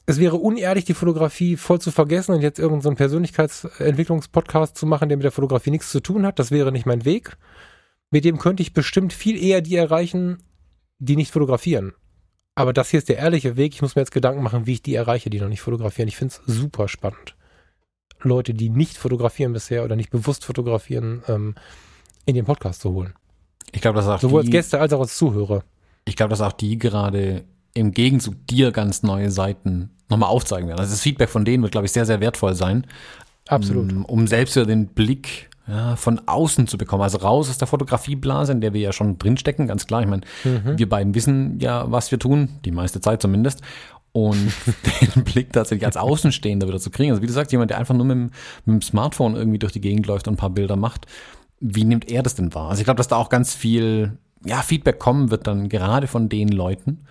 [0.06, 5.08] Es wäre unehrlich, die Fotografie voll zu vergessen und jetzt irgendeinen so Persönlichkeitsentwicklungspodcast zu machen,
[5.08, 6.39] der mit der Fotografie nichts zu tun hat.
[6.39, 7.38] Das wäre nicht mein Weg.
[8.12, 10.44] Mit dem könnte ich bestimmt viel eher die erreichen,
[11.00, 11.94] die nicht fotografieren.
[12.56, 13.74] Aber das hier ist der ehrliche Weg.
[13.74, 16.08] Ich muss mir jetzt Gedanken machen, wie ich die erreiche, die noch nicht fotografieren.
[16.08, 17.36] Ich finde es super spannend.
[18.22, 21.56] Leute, die nicht fotografieren bisher oder nicht bewusst fotografieren, ähm,
[22.26, 23.13] in den Podcast zu holen.
[23.73, 25.63] Ich glaube, dass auch Sowohl die, als Gäste als auch als Zuhörer.
[26.05, 30.79] Ich glaube, dass auch die gerade im Gegenzug dir ganz neue Seiten nochmal aufzeigen werden.
[30.79, 32.86] Also das Feedback von denen wird, glaube ich, sehr, sehr wertvoll sein.
[33.47, 33.91] Absolut.
[33.91, 37.03] Um, um selbst wieder den Blick ja, von außen zu bekommen.
[37.03, 40.01] Also raus aus der Fotografieblase, in der wir ja schon drinstecken, ganz klar.
[40.01, 40.77] Ich meine, mhm.
[40.77, 43.62] wir beiden wissen ja, was wir tun, die meiste Zeit zumindest.
[44.12, 44.53] Und
[45.15, 47.12] den Blick tatsächlich als Außenstehender wieder zu kriegen.
[47.12, 48.31] Also wie du sagst, jemand, der einfach nur mit dem,
[48.65, 51.07] mit dem Smartphone irgendwie durch die Gegend läuft und ein paar Bilder macht,
[51.65, 52.69] wie nimmt er das denn wahr?
[52.69, 56.28] Also ich glaube, dass da auch ganz viel ja, Feedback kommen wird dann gerade von
[56.28, 57.06] den Leuten,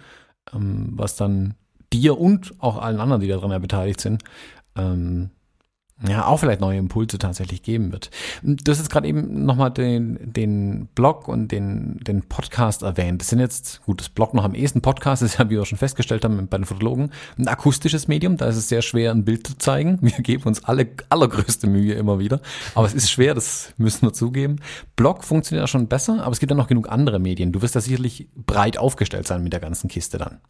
[0.52, 1.54] ähm, was dann
[1.90, 4.22] dir und auch allen anderen, die daran ja beteiligt sind,
[4.76, 5.30] ähm,
[6.08, 8.10] ja, auch vielleicht neue Impulse tatsächlich geben wird.
[8.42, 13.20] Du hast jetzt gerade eben nochmal den, den Blog und den, den Podcast erwähnt.
[13.20, 15.78] Das sind jetzt, gut, das Blog noch am ehesten Podcast ist ja, wie wir schon
[15.78, 18.36] festgestellt haben bei den Fotologen, ein akustisches Medium.
[18.36, 19.98] Da ist es sehr schwer, ein Bild zu zeigen.
[20.00, 22.40] Wir geben uns alle allergrößte Mühe immer wieder.
[22.74, 24.56] Aber es ist schwer, das müssen wir zugeben.
[24.96, 27.52] Blog funktioniert ja schon besser, aber es gibt ja noch genug andere Medien.
[27.52, 30.40] Du wirst da sicherlich breit aufgestellt sein mit der ganzen Kiste dann.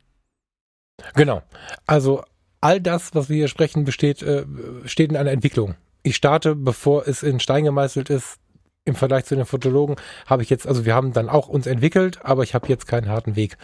[1.15, 1.43] Genau.
[1.87, 2.23] Also
[2.63, 4.47] all das, was wir hier sprechen, besteht, äh,
[4.87, 5.75] steht in einer Entwicklung.
[6.03, 8.39] Ich starte, bevor es in Stein gemeißelt ist,
[8.85, 9.97] im Vergleich zu den Fotologen
[10.27, 13.09] habe ich jetzt, also wir haben dann auch uns entwickelt, aber ich habe jetzt keinen
[13.09, 13.57] harten Weg.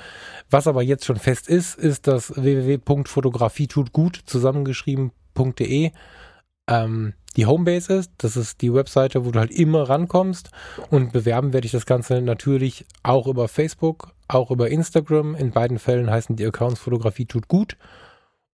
[0.49, 5.91] Was aber jetzt schon fest ist, ist das www.fotografietutgut zusammengeschrieben.de
[6.69, 8.13] ähm, die Homebase ist.
[8.19, 10.51] Das ist die Webseite, wo du halt immer rankommst.
[10.91, 15.35] Und bewerben werde ich das Ganze natürlich auch über Facebook, auch über Instagram.
[15.35, 17.77] In beiden Fällen heißen die Accounts Fotografie tut gut.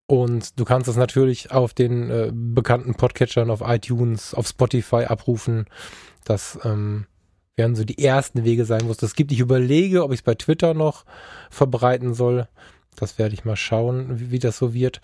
[0.06, 5.66] Und du kannst es natürlich auf den äh, bekannten Podcatchern, auf iTunes, auf Spotify abrufen.
[6.24, 7.06] Das ähm,
[7.56, 9.32] werden so die ersten Wege sein, wo es das gibt.
[9.32, 11.04] Ich überlege, ob ich es bei Twitter noch
[11.50, 12.48] verbreiten soll.
[12.96, 15.00] Das werde ich mal schauen, wie, wie das so wird.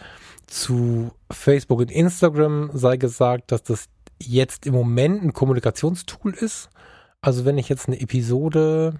[0.46, 3.88] Zu Facebook und Instagram sei gesagt, dass das
[4.22, 6.68] jetzt im Moment ein Kommunikationstool ist.
[7.22, 8.94] Also wenn ich jetzt eine Episode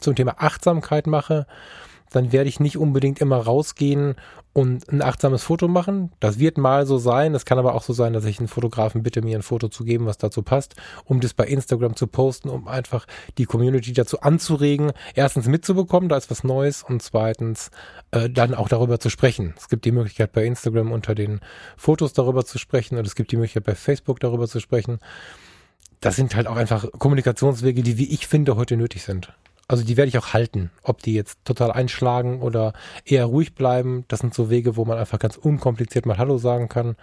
[0.00, 1.46] zum Thema Achtsamkeit mache,
[2.10, 4.16] dann werde ich nicht unbedingt immer rausgehen
[4.52, 6.10] und ein achtsames Foto machen.
[6.18, 7.34] Das wird mal so sein.
[7.34, 9.84] Es kann aber auch so sein, dass ich einen Fotografen bitte, mir ein Foto zu
[9.84, 13.06] geben, was dazu passt, um das bei Instagram zu posten, um einfach
[13.38, 17.70] die Community dazu anzuregen, erstens mitzubekommen, da ist was Neues und zweitens
[18.10, 19.54] äh, dann auch darüber zu sprechen.
[19.56, 21.40] Es gibt die Möglichkeit bei Instagram unter den
[21.76, 24.98] Fotos darüber zu sprechen und es gibt die Möglichkeit bei Facebook darüber zu sprechen.
[26.00, 29.32] Das sind halt auch einfach Kommunikationswege, die, wie ich finde, heute nötig sind.
[29.70, 30.72] Also die werde ich auch halten.
[30.82, 32.72] Ob die jetzt total einschlagen oder
[33.04, 36.68] eher ruhig bleiben, das sind so Wege, wo man einfach ganz unkompliziert mal Hallo sagen
[36.68, 36.96] kann.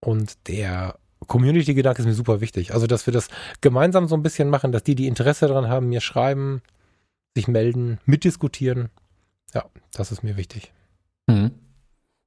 [0.00, 0.94] Und der
[1.26, 2.72] Community-Gedanke ist mir super wichtig.
[2.72, 3.28] Also, dass wir das
[3.60, 6.62] gemeinsam so ein bisschen machen, dass die, die Interesse daran haben, mir schreiben,
[7.34, 8.88] sich melden, mitdiskutieren.
[9.52, 10.72] Ja, das ist mir wichtig.
[11.26, 11.50] Mhm.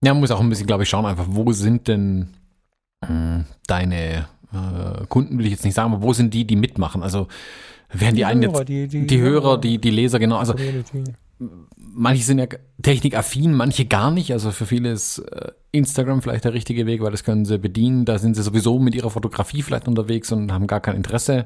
[0.04, 2.30] Ja, man muss auch ein bisschen, glaube ich, schauen, einfach, wo sind denn
[3.02, 7.02] äh, deine äh, Kunden, will ich jetzt nicht sagen, aber wo sind die, die mitmachen?
[7.02, 7.28] Also,
[7.94, 10.56] werden die, die einen Hörer, jetzt, die, die, die Hörer, die, die Leser, genau, also,
[11.78, 12.48] manche sind ja
[12.82, 14.32] technikaffin, manche gar nicht.
[14.32, 18.06] Also für viele ist äh, Instagram vielleicht der richtige Weg, weil das können sie bedienen.
[18.06, 21.46] Da sind sie sowieso mit ihrer Fotografie vielleicht unterwegs und haben gar kein Interesse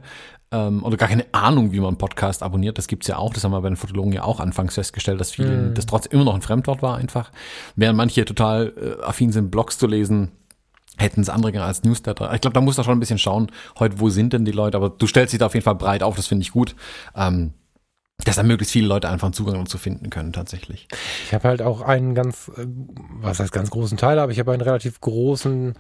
[0.51, 2.77] ähm, oder gar keine Ahnung, wie man einen Podcast abonniert.
[2.77, 3.34] Das gibt's ja auch.
[3.34, 5.73] Das haben wir bei den Fotologen ja auch anfangs festgestellt, dass vielen mm.
[5.73, 7.31] das trotzdem immer noch ein Fremdwort war einfach.
[7.75, 10.31] Während manche total äh, affin sind, Blogs zu lesen,
[10.97, 12.34] hätten es andere als Newsletter.
[12.34, 14.77] Ich glaube, da muss da schon ein bisschen schauen, heute, wo sind denn die Leute?
[14.77, 16.75] Aber du stellst dich da auf jeden Fall breit auf, das finde ich gut.
[17.15, 17.53] Ähm,
[18.23, 20.88] dass da möglichst viele Leute einfach einen Zugang zu finden können, tatsächlich.
[21.25, 22.65] Ich habe halt auch einen ganz, äh,
[23.19, 25.73] was heißt ganz großen Teil, aber ich habe einen relativ großen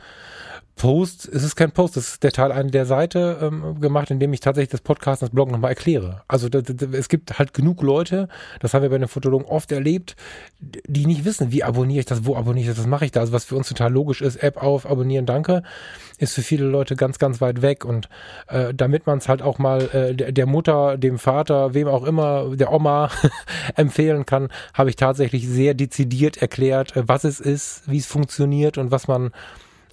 [0.75, 4.19] Post, es ist kein Post, es ist der Teil einer der Seite ähm, gemacht, in
[4.19, 6.23] dem ich tatsächlich das Podcast, das Blog nochmal erkläre.
[6.27, 8.27] Also da, da, es gibt halt genug Leute,
[8.59, 10.17] das haben wir bei den Fotologen oft erlebt,
[10.59, 13.21] die nicht wissen, wie abonniere ich das, wo abonniere ich das, was mache ich da.
[13.21, 15.63] Also was für uns total logisch ist, App auf, abonnieren, danke,
[16.17, 17.85] ist für viele Leute ganz, ganz weit weg.
[17.85, 18.09] Und
[18.47, 22.53] äh, damit man es halt auch mal äh, der Mutter, dem Vater, wem auch immer,
[22.53, 23.11] der Oma
[23.75, 28.77] empfehlen kann, habe ich tatsächlich sehr dezidiert erklärt, äh, was es ist, wie es funktioniert
[28.77, 29.31] und was man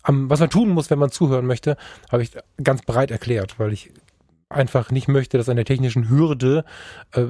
[0.03, 1.77] am, was man tun muss, wenn man zuhören möchte,
[2.11, 3.91] habe ich ganz breit erklärt, weil ich
[4.49, 6.65] einfach nicht möchte, dass an der technischen Hürde
[7.13, 7.23] äh,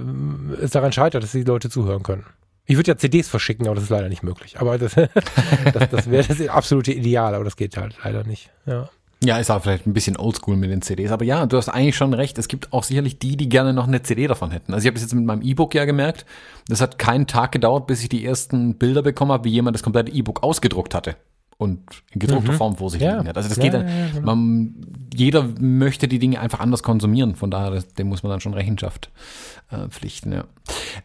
[0.61, 2.25] es daran scheitert, dass die Leute zuhören können.
[2.65, 4.61] Ich würde ja CDs verschicken, aber das ist leider nicht möglich.
[4.61, 4.95] Aber das,
[5.75, 8.51] das, das wäre das absolute Ideal, aber das geht halt leider nicht.
[8.67, 8.89] Ja.
[9.25, 11.97] Ja, ist auch vielleicht ein bisschen oldschool mit den CDs, aber ja, du hast eigentlich
[11.97, 12.39] schon recht.
[12.39, 14.75] Es gibt auch sicherlich die, die gerne noch eine CD davon hätten.
[14.75, 16.27] Also ich habe es jetzt mit meinem E-Book ja gemerkt.
[16.67, 19.85] Das hat keinen Tag gedauert, bis ich die ersten Bilder bekommen habe, wie jemand das
[19.85, 21.15] komplette E-Book ausgedruckt hatte
[21.63, 22.57] und in gedruckter mhm.
[22.57, 23.17] Form vor sich ja.
[23.17, 23.37] liegen hat.
[23.37, 24.27] Also das ja, geht dann, ja, genau.
[24.27, 24.75] man,
[25.15, 28.55] jeder möchte die Dinge einfach anders konsumieren, von daher, das, dem muss man dann schon
[28.55, 29.11] Rechenschaft
[29.71, 30.45] äh, pflichten, ja.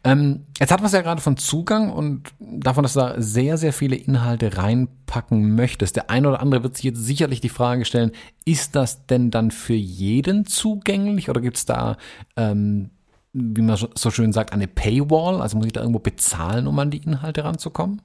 [0.03, 3.57] Ähm, jetzt hat man es ja gerade von Zugang und davon, dass du da sehr,
[3.57, 5.95] sehr viele Inhalte reinpacken möchtest.
[5.95, 8.11] Der eine oder andere wird sich jetzt sicherlich die Frage stellen,
[8.45, 11.97] ist das denn dann für jeden zugänglich oder gibt es da
[12.35, 12.89] ähm,
[13.37, 15.41] wie man so schön sagt, eine Paywall?
[15.41, 18.01] Also muss ich da irgendwo bezahlen, um an die Inhalte ranzukommen?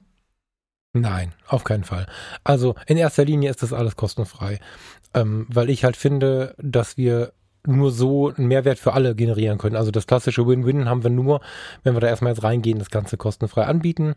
[0.93, 2.05] Nein, auf keinen Fall.
[2.43, 4.59] Also in erster Linie ist das alles kostenfrei,
[5.15, 7.33] ähm, weil ich halt finde, dass wir
[7.65, 9.75] nur so einen Mehrwert für alle generieren können.
[9.75, 11.41] Also das klassische Win-Win haben wir nur,
[11.83, 14.15] wenn wir da erstmal jetzt reingehen, das Ganze kostenfrei anbieten.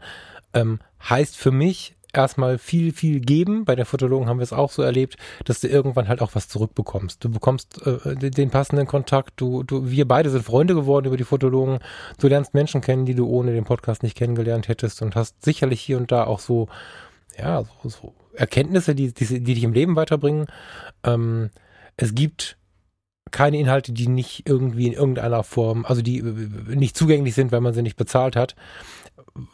[0.53, 3.65] Ähm, heißt für mich, erstmal viel, viel geben.
[3.65, 6.49] Bei der Fotologen haben wir es auch so erlebt, dass du irgendwann halt auch was
[6.49, 7.23] zurückbekommst.
[7.23, 9.35] Du bekommst äh, den passenden Kontakt.
[9.37, 11.79] Du, du, wir beide sind Freunde geworden über die Fotologen.
[12.19, 15.81] Du lernst Menschen kennen, die du ohne den Podcast nicht kennengelernt hättest und hast sicherlich
[15.81, 16.69] hier und da auch so,
[17.39, 20.47] ja, so, so Erkenntnisse, die, die, die dich im Leben weiterbringen.
[21.05, 21.51] Ähm,
[21.97, 22.59] es gibt
[23.31, 27.61] keine Inhalte, die nicht irgendwie in irgendeiner Form, also die äh, nicht zugänglich sind, weil
[27.61, 28.55] man sie nicht bezahlt hat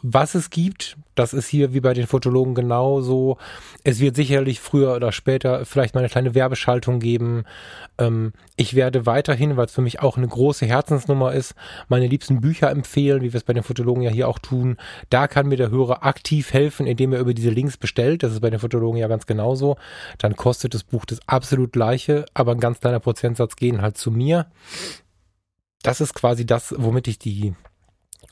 [0.01, 3.37] was es gibt, das ist hier wie bei den Fotologen genauso.
[3.83, 7.43] Es wird sicherlich früher oder später vielleicht mal eine kleine Werbeschaltung geben.
[7.97, 11.55] Ähm, ich werde weiterhin, weil es für mich auch eine große Herzensnummer ist,
[11.87, 14.77] meine liebsten Bücher empfehlen, wie wir es bei den Fotologen ja hier auch tun.
[15.09, 18.23] Da kann mir der Hörer aktiv helfen, indem er über diese Links bestellt.
[18.23, 19.77] Das ist bei den Fotologen ja ganz genauso.
[20.17, 24.11] Dann kostet das Buch das absolut gleiche, aber ein ganz kleiner Prozentsatz gehen halt zu
[24.11, 24.47] mir.
[25.83, 27.53] Das ist quasi das, womit ich die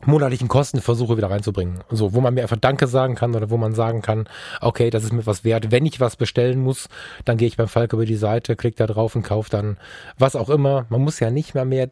[0.07, 1.83] monatlichen Kosten versuche wieder reinzubringen.
[1.89, 4.27] So, wo man mir einfach Danke sagen kann oder wo man sagen kann,
[4.59, 5.71] okay, das ist mir was wert.
[5.71, 6.89] Wenn ich was bestellen muss,
[7.25, 9.77] dann gehe ich beim Falk über die Seite, klicke da drauf und kaufe dann
[10.17, 10.85] was auch immer.
[10.89, 11.89] Man muss ja nicht mehr mehr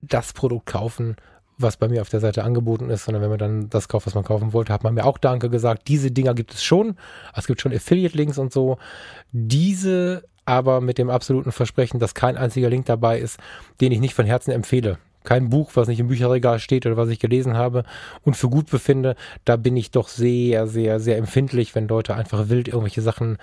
[0.00, 1.16] das Produkt kaufen,
[1.58, 4.14] was bei mir auf der Seite angeboten ist, sondern wenn man dann das kauft, was
[4.14, 5.88] man kaufen wollte, hat man mir auch Danke gesagt.
[5.88, 6.96] Diese Dinger gibt es schon.
[7.34, 8.78] Es gibt schon Affiliate-Links und so.
[9.32, 13.38] Diese aber mit dem absoluten Versprechen, dass kein einziger Link dabei ist,
[13.82, 17.08] den ich nicht von Herzen empfehle kein Buch, was nicht im Bücherregal steht oder was
[17.08, 17.84] ich gelesen habe
[18.22, 22.48] und für gut befinde, da bin ich doch sehr, sehr, sehr empfindlich, wenn Leute einfach
[22.48, 23.38] wild irgendwelche Sachen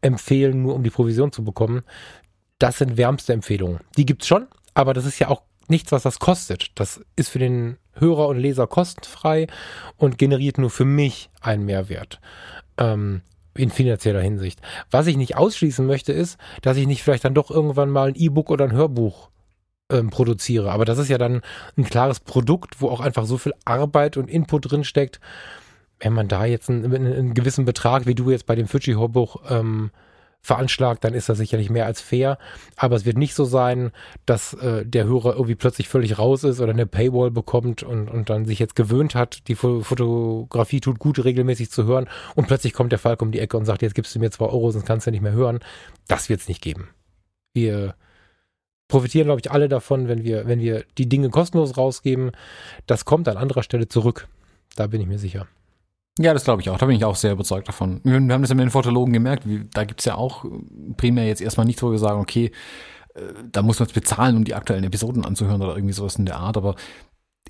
[0.00, 1.82] empfehlen, nur um die Provision zu bekommen.
[2.58, 3.80] Das sind wärmste Empfehlungen.
[3.96, 6.72] Die gibt's schon, aber das ist ja auch nichts, was das kostet.
[6.74, 9.46] Das ist für den Hörer und Leser kostenfrei
[9.96, 12.20] und generiert nur für mich einen Mehrwert.
[12.76, 13.22] Ähm,
[13.56, 14.60] in finanzieller Hinsicht.
[14.90, 18.16] Was ich nicht ausschließen möchte, ist, dass ich nicht vielleicht dann doch irgendwann mal ein
[18.16, 19.30] E-Book oder ein Hörbuch
[19.94, 20.70] ähm, produziere.
[20.70, 21.42] Aber das ist ja dann
[21.76, 25.20] ein klares Produkt, wo auch einfach so viel Arbeit und Input drin steckt.
[26.00, 29.90] Wenn man da jetzt einen, einen gewissen Betrag, wie du jetzt bei dem Fuji-Hörbuch, ähm,
[30.44, 32.36] veranschlagt, dann ist das sicherlich mehr als fair.
[32.76, 33.92] Aber es wird nicht so sein,
[34.26, 38.28] dass äh, der Hörer irgendwie plötzlich völlig raus ist oder eine Paywall bekommt und, und
[38.28, 42.92] dann sich jetzt gewöhnt hat, die Fotografie tut gut regelmäßig zu hören und plötzlich kommt
[42.92, 45.06] der Falk um die Ecke und sagt, jetzt gibst du mir zwei Euro, sonst kannst
[45.06, 45.60] du nicht mehr hören.
[46.08, 46.90] Das wird es nicht geben.
[47.54, 47.94] Wir
[48.94, 52.30] profitieren, glaube ich, alle davon, wenn wir, wenn wir die Dinge kostenlos rausgeben.
[52.86, 54.28] Das kommt an anderer Stelle zurück.
[54.76, 55.48] Da bin ich mir sicher.
[56.16, 56.78] Ja, das glaube ich auch.
[56.78, 58.00] Da bin ich auch sehr überzeugt davon.
[58.04, 59.48] Wir haben das ja mit den Fotologen gemerkt.
[59.72, 60.44] Da gibt's ja auch
[60.96, 62.52] primär jetzt erstmal nicht, wo wir sagen, okay,
[63.14, 66.26] äh, da muss man es bezahlen, um die aktuellen Episoden anzuhören oder irgendwie sowas in
[66.26, 66.56] der Art.
[66.56, 66.76] Aber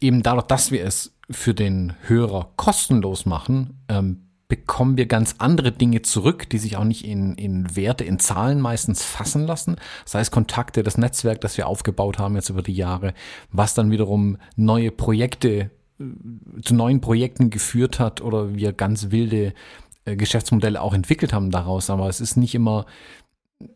[0.00, 5.72] eben dadurch, dass wir es für den Hörer kostenlos machen, ähm, bekommen wir ganz andere
[5.72, 9.76] Dinge zurück, die sich auch nicht in, in Werte, in Zahlen meistens fassen lassen.
[10.04, 13.14] Sei es Kontakte, das Netzwerk, das wir aufgebaut haben jetzt über die Jahre,
[13.50, 15.70] was dann wiederum neue Projekte
[16.62, 19.54] zu neuen Projekten geführt hat oder wir ganz wilde
[20.04, 21.90] äh, Geschäftsmodelle auch entwickelt haben daraus.
[21.90, 22.86] Aber es ist nicht immer,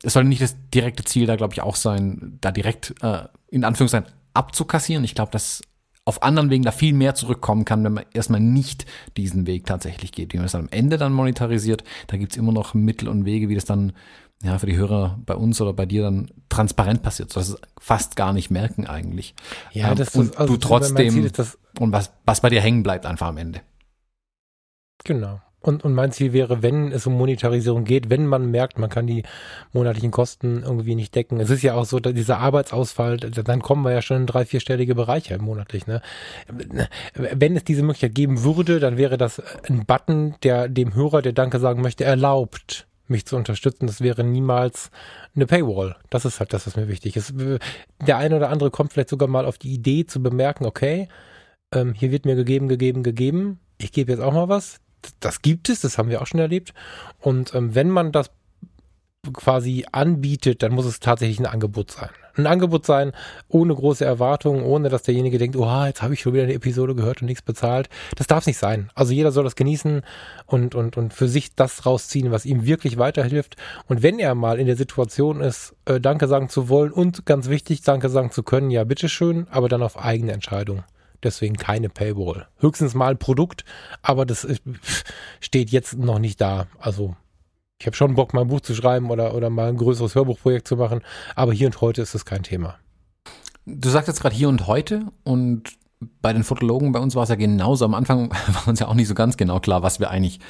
[0.05, 3.65] es soll nicht das direkte Ziel da, glaube ich, auch sein, da direkt äh, in
[3.65, 5.03] Anführungszeichen abzukassieren.
[5.03, 5.63] Ich glaube, dass
[6.09, 8.87] auf anderen Wegen da viel mehr zurückkommen kann, wenn man erstmal nicht
[9.19, 10.33] diesen Weg tatsächlich geht.
[10.33, 13.51] Wie man es am Ende dann monetarisiert, da gibt es immer noch Mittel und Wege,
[13.51, 13.93] wie das dann
[14.43, 18.17] ja, für die Hörer bei uns oder bei dir dann transparent passiert, sodass sie fast
[18.17, 19.35] gar nicht merken eigentlich.
[19.73, 22.83] Ja, ähm, das und also du trotzdem ist, das und was, was bei dir hängen
[22.83, 23.61] bleibt einfach am Ende.
[25.05, 25.43] Genau.
[25.69, 29.07] Und, und mein Ziel wäre, wenn es um Monetarisierung geht, wenn man merkt, man kann
[29.07, 29.25] die
[29.75, 31.41] monatlichen Kosten irgendwie nicht decken.
[31.41, 34.95] Es ist ja auch so, dieser Arbeitsausfall, dann kommen wir ja schon in drei, vierstellige
[34.95, 35.87] Bereiche monatlich.
[35.87, 36.01] Ne?
[37.15, 41.35] Wenn es diese Möglichkeit geben würde, dann wäre das ein Button, der dem Hörer, der
[41.35, 43.87] Danke sagen möchte, erlaubt mich zu unterstützen.
[43.87, 44.91] Das wäre niemals
[45.37, 45.97] eine Paywall.
[46.09, 47.35] Das ist halt das, was mir wichtig ist.
[48.07, 51.09] Der eine oder andere kommt vielleicht sogar mal auf die Idee zu bemerken, okay,
[51.75, 53.61] ähm, hier wird mir gegeben, gegeben, gegeben.
[53.77, 54.81] Ich gebe jetzt auch mal was.
[55.21, 56.75] Das gibt es, das haben wir auch schon erlebt.
[57.21, 58.31] Und ähm, wenn man das
[59.33, 62.11] quasi anbietet, dann muss es tatsächlich ein Angebot sein.
[62.37, 63.13] Ein Angebot sein,
[63.49, 66.95] ohne große Erwartungen, ohne dass derjenige denkt, oh, jetzt habe ich schon wieder eine Episode
[66.95, 67.89] gehört und nichts bezahlt.
[68.17, 68.91] Das darf nicht sein.
[68.95, 70.03] Also jeder soll das genießen
[70.47, 73.57] und, und, und für sich das rausziehen, was ihm wirklich weiterhilft.
[73.89, 77.49] Und wenn er mal in der Situation ist, äh, Danke sagen zu wollen und ganz
[77.49, 80.85] wichtig, Danke sagen zu können, ja, bitteschön, aber dann auf eigene Entscheidung.
[81.23, 82.47] Deswegen keine Paywall.
[82.59, 83.65] Höchstens mal ein Produkt,
[84.03, 84.47] aber das
[85.41, 86.67] steht jetzt noch nicht da.
[86.79, 87.17] Also
[87.81, 90.67] ich habe schon Bock, mal ein Buch zu schreiben oder, oder mal ein größeres Hörbuchprojekt
[90.67, 91.01] zu machen,
[91.35, 92.77] aber hier und heute ist es kein Thema.
[93.67, 95.79] Du sagst jetzt gerade hier und heute und
[96.23, 97.85] bei den Fotologen bei uns war es ja genauso.
[97.85, 100.41] Am Anfang war uns ja auch nicht so ganz genau klar, was wir eigentlich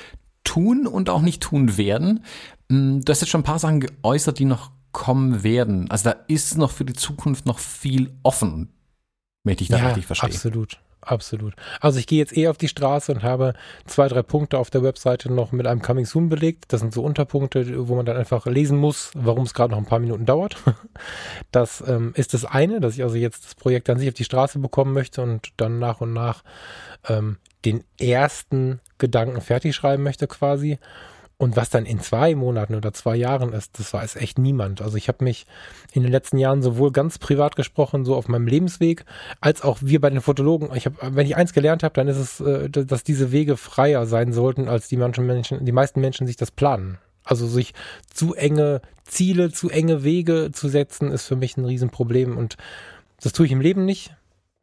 [0.44, 2.24] tun und auch nicht tun werden.
[2.70, 5.90] Hm, du hast jetzt schon ein paar Sachen geäußert, die noch kommen werden.
[5.90, 8.72] Also da ist noch für die Zukunft noch viel offen,
[9.48, 10.30] möchte ich da ja, richtig verstehen.
[10.30, 10.78] Absolut.
[11.00, 11.54] Absolut.
[11.80, 13.54] Also ich gehe jetzt eh auf die Straße und habe
[13.86, 16.66] zwei, drei Punkte auf der Webseite noch mit einem Coming Soon belegt.
[16.68, 19.86] Das sind so Unterpunkte, wo man dann einfach lesen muss, warum es gerade noch ein
[19.86, 20.56] paar Minuten dauert.
[21.52, 24.24] Das ähm, ist das eine, dass ich also jetzt das Projekt an sich auf die
[24.24, 26.42] Straße bekommen möchte und dann nach und nach
[27.08, 30.78] ähm, den ersten Gedanken fertig schreiben möchte quasi.
[31.40, 34.82] Und was dann in zwei Monaten oder zwei Jahren ist, das weiß echt niemand.
[34.82, 35.46] Also ich habe mich
[35.92, 39.04] in den letzten Jahren sowohl ganz privat gesprochen, so auf meinem Lebensweg,
[39.40, 40.74] als auch wir bei den Fotologen.
[40.74, 44.04] Ich habe, wenn ich eins gelernt habe, dann ist es, äh, dass diese Wege freier
[44.06, 46.98] sein sollten, als die manchen Menschen, die meisten Menschen sich das planen.
[47.22, 47.72] Also sich
[48.12, 52.36] zu enge Ziele, zu enge Wege zu setzen, ist für mich ein Riesenproblem.
[52.36, 52.56] Und
[53.22, 54.12] das tue ich im Leben nicht.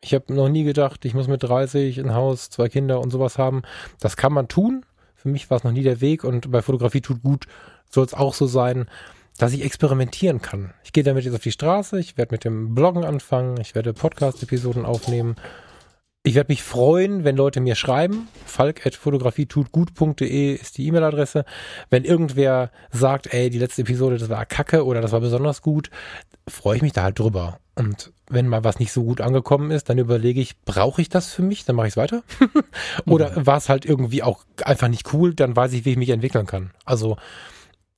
[0.03, 3.37] Ich habe noch nie gedacht, ich muss mit 30 ein Haus, zwei Kinder und sowas
[3.37, 3.61] haben.
[4.01, 4.85] Das kann man tun,
[5.25, 7.47] für mich war es noch nie der Weg und bei Fotografie tut gut
[7.89, 8.85] soll es auch so sein,
[9.39, 10.75] dass ich experimentieren kann.
[10.83, 13.93] Ich gehe damit jetzt auf die Straße, ich werde mit dem Bloggen anfangen, ich werde
[13.93, 15.35] Podcast-Episoden aufnehmen.
[16.21, 18.27] Ich werde mich freuen, wenn Leute mir schreiben.
[18.45, 21.43] falk.fotografietutgut.de ist die E-Mail-Adresse.
[21.89, 25.89] Wenn irgendwer sagt, ey, die letzte Episode, das war kacke oder das war besonders gut,
[26.47, 27.57] freue ich mich da halt drüber.
[27.75, 31.33] Und wenn mal was nicht so gut angekommen ist, dann überlege ich, brauche ich das
[31.33, 31.65] für mich?
[31.65, 32.23] Dann mache ich es weiter.
[33.05, 33.45] Oder mhm.
[33.45, 35.33] war es halt irgendwie auch einfach nicht cool?
[35.33, 36.71] Dann weiß ich, wie ich mich entwickeln kann.
[36.85, 37.17] Also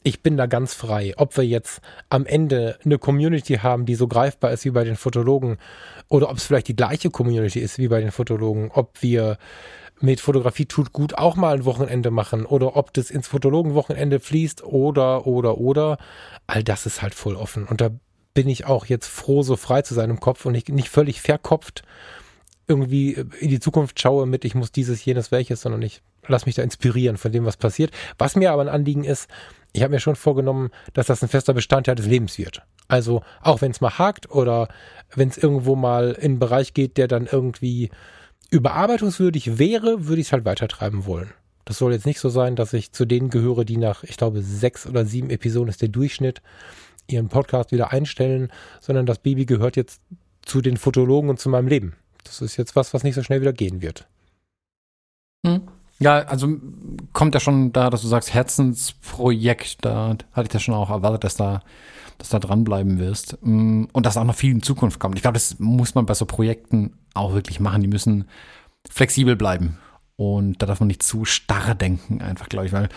[0.03, 1.13] ich bin da ganz frei.
[1.17, 4.95] Ob wir jetzt am Ende eine Community haben, die so greifbar ist wie bei den
[4.95, 5.57] Fotologen,
[6.09, 9.37] oder ob es vielleicht die gleiche Community ist wie bei den Fotologen, ob wir
[9.99, 14.63] mit Fotografie tut gut auch mal ein Wochenende machen oder ob das ins Fotologenwochenende fließt
[14.63, 15.97] oder, oder, oder.
[16.45, 17.65] All das ist halt voll offen.
[17.65, 17.89] Und da
[18.37, 21.21] bin ich auch jetzt froh, so frei zu sein im Kopf und nicht, nicht völlig
[21.21, 21.81] verkopft
[22.67, 26.53] irgendwie in die Zukunft schaue mit, ich muss dieses, jenes, welches, sondern ich lasse mich
[26.53, 27.91] da inspirieren von dem, was passiert.
[28.19, 29.27] Was mir aber ein Anliegen ist,
[29.73, 32.61] ich habe mir schon vorgenommen, dass das ein fester Bestandteil des Lebens wird.
[32.87, 34.67] Also auch wenn es mal hakt oder
[35.15, 37.89] wenn es irgendwo mal in einen Bereich geht, der dann irgendwie
[38.51, 41.33] überarbeitungswürdig wäre, würde ich es halt weitertreiben wollen.
[41.65, 44.41] Das soll jetzt nicht so sein, dass ich zu denen gehöre, die nach, ich glaube,
[44.41, 46.41] sechs oder sieben Episoden ist der Durchschnitt,
[47.09, 50.01] ihren Podcast wieder einstellen, sondern das Baby gehört jetzt
[50.41, 51.95] zu den Fotologen und zu meinem Leben.
[52.23, 54.07] Das ist jetzt was, was nicht so schnell wieder gehen wird.
[55.45, 55.61] Hm.
[55.99, 56.57] Ja, also
[57.13, 61.23] kommt ja schon da, dass du sagst Herzensprojekt, da hatte ich das schon auch erwartet,
[61.23, 61.61] dass da,
[62.19, 65.15] dass da dranbleiben wirst hm, und dass auch noch viel in Zukunft kommt.
[65.15, 67.81] Ich glaube, das muss man bei so Projekten auch wirklich machen.
[67.81, 68.25] Die müssen
[68.87, 69.79] flexibel bleiben
[70.17, 72.89] und da darf man nicht zu starr denken, einfach glaube ich, weil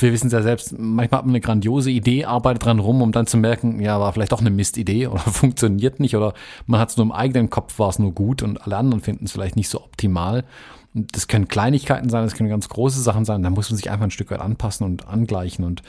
[0.00, 3.12] wir wissen es ja selbst, manchmal hat man eine grandiose Idee, arbeitet dran rum, um
[3.12, 6.34] dann zu merken, ja, war vielleicht doch eine Mistidee oder funktioniert nicht oder
[6.66, 9.26] man hat es nur im eigenen Kopf, war es nur gut und alle anderen finden
[9.26, 10.44] es vielleicht nicht so optimal.
[10.94, 14.04] Das können Kleinigkeiten sein, das können ganz große Sachen sein, da muss man sich einfach
[14.04, 15.64] ein Stück weit anpassen und angleichen.
[15.64, 15.82] Und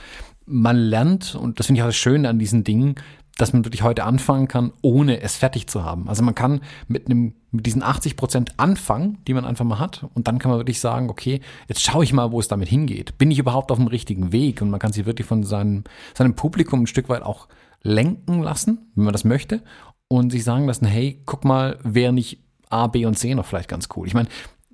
[0.46, 2.96] man lernt, und das finde ich auch das Schöne an diesen Dingen,
[3.38, 6.08] dass man wirklich heute anfangen kann, ohne es fertig zu haben.
[6.08, 10.06] Also man kann mit einem, mit diesen 80 Prozent anfangen, die man einfach mal hat,
[10.14, 13.18] und dann kann man wirklich sagen, okay, jetzt schaue ich mal, wo es damit hingeht.
[13.18, 14.62] Bin ich überhaupt auf dem richtigen Weg?
[14.62, 15.84] Und man kann sich wirklich von seinem,
[16.14, 17.48] seinem Publikum ein Stück weit auch
[17.82, 19.62] lenken lassen, wenn man das möchte,
[20.08, 23.70] und sich sagen lassen, hey, guck mal, wer nicht A, B und C noch vielleicht
[23.70, 24.08] ganz cool.
[24.08, 24.28] Ich meine,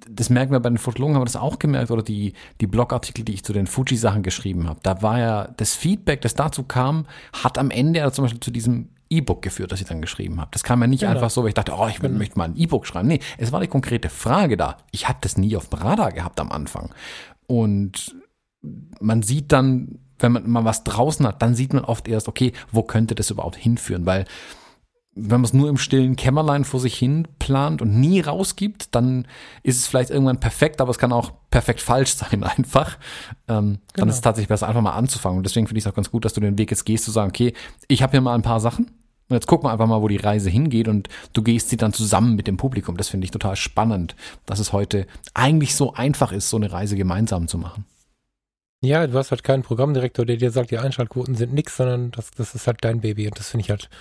[0.09, 3.23] das merken wir bei den Fotologen, haben wir das auch gemerkt, oder die, die Blogartikel,
[3.23, 4.79] die ich zu den Fuji-Sachen geschrieben habe.
[4.83, 7.05] Da war ja das Feedback, das dazu kam,
[7.43, 10.49] hat am Ende also zum Beispiel zu diesem E-Book geführt, das ich dann geschrieben habe.
[10.51, 11.11] Das kam ja nicht genau.
[11.13, 12.17] einfach so, weil ich dachte, oh, ich genau.
[12.17, 13.09] möchte mal ein E-Book schreiben.
[13.09, 14.77] Nee, es war die konkrete Frage da.
[14.91, 16.91] Ich habe das nie auf dem Radar gehabt am Anfang.
[17.47, 18.15] Und
[19.01, 22.53] man sieht dann, wenn man mal was draußen hat, dann sieht man oft erst, okay,
[22.71, 24.05] wo könnte das überhaupt hinführen?
[24.05, 24.25] Weil
[25.13, 29.27] wenn man es nur im stillen Kämmerlein vor sich hin plant und nie rausgibt, dann
[29.61, 32.97] ist es vielleicht irgendwann perfekt, aber es kann auch perfekt falsch sein einfach.
[33.47, 33.79] Ähm, genau.
[33.95, 35.37] Dann ist es tatsächlich besser, einfach mal anzufangen.
[35.37, 37.11] Und deswegen finde ich es auch ganz gut, dass du den Weg jetzt gehst, zu
[37.11, 37.53] sagen, okay,
[37.87, 38.85] ich habe hier mal ein paar Sachen
[39.31, 41.93] und jetzt gucken wir einfach mal, wo die Reise hingeht und du gehst sie dann
[41.93, 42.97] zusammen mit dem Publikum.
[42.97, 46.95] Das finde ich total spannend, dass es heute eigentlich so einfach ist, so eine Reise
[46.95, 47.85] gemeinsam zu machen.
[48.83, 52.31] Ja, du hast halt keinen Programmdirektor, der dir sagt, die Einschaltquoten sind nix, sondern das,
[52.31, 53.27] das ist halt dein Baby.
[53.27, 53.91] Und das finde ich halt,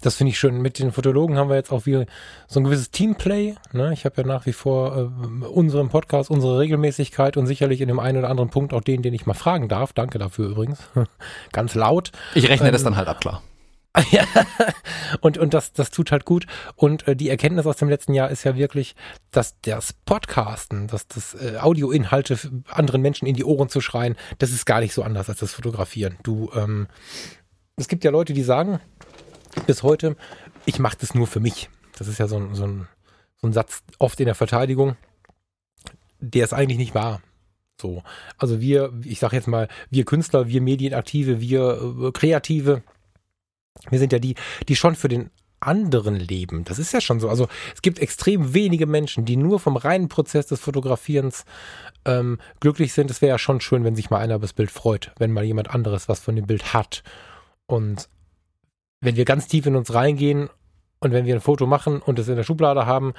[0.00, 0.62] das finde ich schön.
[0.62, 2.06] Mit den Fotologen haben wir jetzt auch wieder
[2.48, 3.56] so ein gewisses Teamplay.
[3.72, 3.92] Ne?
[3.92, 7.98] Ich habe ja nach wie vor äh, unseren Podcast, unsere Regelmäßigkeit und sicherlich in dem
[7.98, 9.92] einen oder anderen Punkt auch den, den ich mal fragen darf.
[9.92, 10.78] Danke dafür übrigens.
[11.52, 12.10] Ganz laut.
[12.34, 13.42] Ich rechne ähm, das dann halt ab, klar.
[14.10, 14.24] Ja,
[15.20, 16.46] und, und das, das tut halt gut.
[16.76, 18.94] Und äh, die Erkenntnis aus dem letzten Jahr ist ja wirklich,
[19.30, 22.38] dass das Podcasten, dass das äh, Audioinhalte
[22.68, 25.54] anderen Menschen in die Ohren zu schreien, das ist gar nicht so anders als das
[25.54, 26.18] Fotografieren.
[26.22, 26.86] Du, ähm,
[27.76, 28.80] es gibt ja Leute, die sagen,
[29.66, 30.16] bis heute,
[30.66, 31.68] ich mache das nur für mich.
[31.98, 32.88] Das ist ja so ein, so, ein,
[33.40, 34.96] so ein Satz oft in der Verteidigung,
[36.20, 37.20] der ist eigentlich nicht wahr.
[37.80, 38.02] So.
[38.36, 42.82] Also wir, ich sage jetzt mal, wir Künstler, wir Medienaktive, wir äh, Kreative,
[43.88, 44.34] wir sind ja die,
[44.68, 46.64] die schon für den anderen leben.
[46.64, 47.28] Das ist ja schon so.
[47.28, 51.44] Also es gibt extrem wenige Menschen, die nur vom reinen Prozess des Fotografierens
[52.06, 53.10] ähm, glücklich sind.
[53.10, 55.44] Es wäre ja schon schön, wenn sich mal einer über das Bild freut, wenn mal
[55.44, 57.02] jemand anderes was von dem Bild hat.
[57.66, 58.08] Und
[59.00, 60.48] wenn wir ganz tief in uns reingehen
[60.98, 63.12] und wenn wir ein Foto machen und es in der Schublade haben,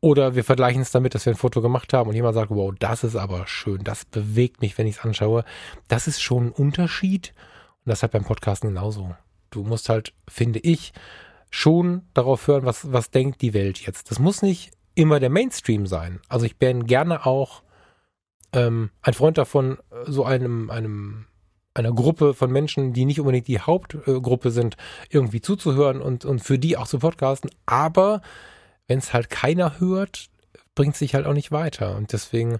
[0.00, 2.72] oder wir vergleichen es damit, dass wir ein Foto gemacht haben und jemand sagt, wow,
[2.78, 5.44] das ist aber schön, das bewegt mich, wenn ich es anschaue.
[5.88, 7.32] Das ist schon ein Unterschied.
[7.84, 9.14] Und das hat beim Podcasten genauso.
[9.50, 10.92] Du musst halt, finde ich,
[11.50, 14.10] schon darauf hören, was, was denkt die Welt jetzt.
[14.10, 16.20] Das muss nicht immer der Mainstream sein.
[16.28, 17.62] Also ich bin gerne auch
[18.52, 21.26] ähm, ein Freund davon, so einem, einem,
[21.74, 24.76] einer Gruppe von Menschen, die nicht unbedingt die Hauptgruppe sind,
[25.10, 27.50] irgendwie zuzuhören und, und für die auch zu podcasten.
[27.66, 28.22] Aber
[28.88, 30.28] wenn es halt keiner hört,
[30.74, 31.96] bringt es sich halt auch nicht weiter.
[31.96, 32.58] Und deswegen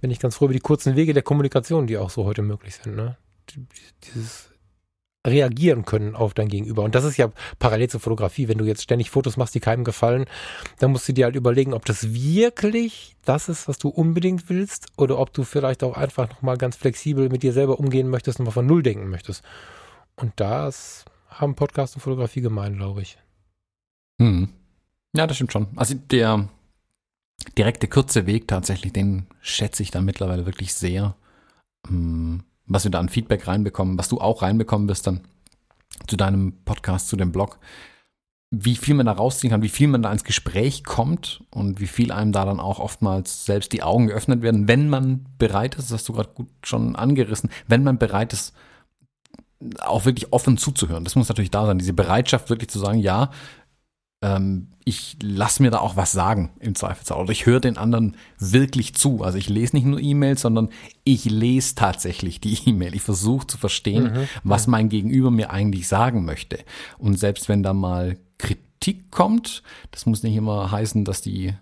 [0.00, 2.76] bin ich ganz froh über die kurzen Wege der Kommunikation, die auch so heute möglich
[2.76, 2.94] sind.
[2.94, 3.16] Ne?
[4.04, 4.50] Dieses
[5.30, 6.82] reagieren können auf dein Gegenüber.
[6.82, 8.48] Und das ist ja parallel zur Fotografie.
[8.48, 10.26] Wenn du jetzt ständig Fotos machst, die keinem gefallen,
[10.78, 14.86] dann musst du dir halt überlegen, ob das wirklich das ist, was du unbedingt willst,
[14.96, 18.46] oder ob du vielleicht auch einfach nochmal ganz flexibel mit dir selber umgehen möchtest und
[18.46, 19.42] mal von Null denken möchtest.
[20.16, 23.18] Und das haben Podcast und Fotografie gemein, glaube ich.
[24.20, 24.48] Hm.
[25.14, 25.68] Ja, das stimmt schon.
[25.76, 26.48] Also der
[27.56, 31.14] direkte, kurze Weg tatsächlich, den schätze ich da mittlerweile wirklich sehr.
[31.86, 35.22] Hm was wir da an Feedback reinbekommen, was du auch reinbekommen wirst dann
[36.06, 37.58] zu deinem Podcast, zu dem Blog,
[38.50, 41.86] wie viel man da rausziehen kann, wie viel man da ins Gespräch kommt und wie
[41.86, 45.90] viel einem da dann auch oftmals selbst die Augen geöffnet werden, wenn man bereit ist,
[45.90, 48.54] das hast du gerade gut schon angerissen, wenn man bereit ist,
[49.80, 51.04] auch wirklich offen zuzuhören.
[51.04, 53.30] Das muss natürlich da sein, diese Bereitschaft wirklich zu sagen, ja,
[54.22, 57.20] ähm, ich lasse mir da auch was sagen im Zweifelsfall.
[57.20, 59.22] Oder ich höre den anderen wirklich zu.
[59.22, 60.70] Also ich lese nicht nur E-Mails, sondern
[61.04, 62.94] ich lese tatsächlich die E-Mail.
[62.94, 64.28] Ich versuche zu verstehen, mhm.
[64.44, 66.58] was mein Gegenüber mir eigentlich sagen möchte.
[66.96, 71.54] Und selbst wenn da mal Kritik kommt, das muss nicht immer heißen, dass die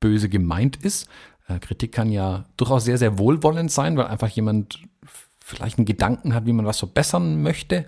[0.00, 1.08] böse gemeint ist,
[1.46, 4.80] Äh, Kritik kann ja durchaus sehr, sehr wohlwollend sein, weil einfach jemand
[5.38, 7.86] vielleicht einen Gedanken hat, wie man was verbessern möchte.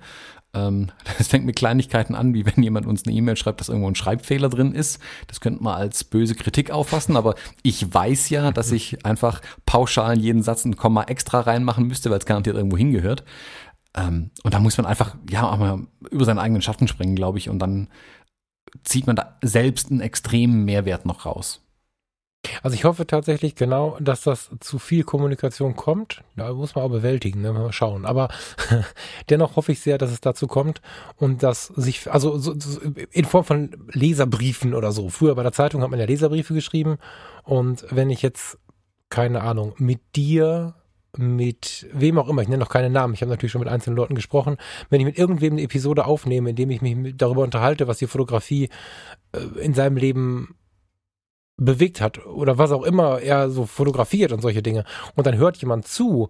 [0.56, 3.88] Ähm, das fängt mit Kleinigkeiten an, wie wenn jemand uns eine E-Mail schreibt, dass irgendwo
[3.88, 5.00] ein Schreibfehler drin ist.
[5.26, 10.16] Das könnte man als böse Kritik auffassen, aber ich weiß ja, dass ich einfach pauschal
[10.16, 13.24] in jeden Satz ein Komma extra reinmachen müsste, weil es garantiert irgendwo hingehört.
[13.96, 17.48] Ähm, und da muss man einfach, ja, mal über seinen eigenen Schatten springen, glaube ich,
[17.48, 17.88] und dann
[18.82, 21.62] zieht man da selbst einen extremen Mehrwert noch raus.
[22.62, 26.22] Also ich hoffe tatsächlich genau, dass das zu viel Kommunikation kommt.
[26.36, 27.52] Da muss man auch bewältigen, ne?
[27.52, 28.04] mal schauen.
[28.04, 28.28] Aber
[29.30, 30.80] dennoch hoffe ich sehr, dass es dazu kommt
[31.16, 32.80] und dass sich, also so, so
[33.10, 35.08] in Form von Leserbriefen oder so.
[35.08, 36.98] Früher bei der Zeitung hat man ja Leserbriefe geschrieben
[37.44, 38.58] und wenn ich jetzt,
[39.10, 40.74] keine Ahnung, mit dir
[41.18, 43.96] mit wem auch immer, ich nenne noch keine Namen, ich habe natürlich schon mit einzelnen
[43.96, 44.58] Leuten gesprochen,
[44.90, 48.68] wenn ich mit irgendwem eine Episode aufnehme, indem ich mich darüber unterhalte, was die Fotografie
[49.32, 50.56] äh, in seinem Leben
[51.56, 54.84] bewegt hat oder was auch immer er so fotografiert und solche Dinge.
[55.14, 56.28] Und dann hört jemand zu,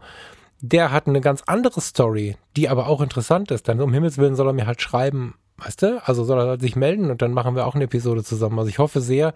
[0.60, 3.68] der hat eine ganz andere Story, die aber auch interessant ist.
[3.68, 6.02] Dann um Himmels Willen soll er mir halt schreiben, weißt du?
[6.04, 8.58] Also soll er sich melden und dann machen wir auch eine Episode zusammen.
[8.58, 9.34] Also ich hoffe sehr,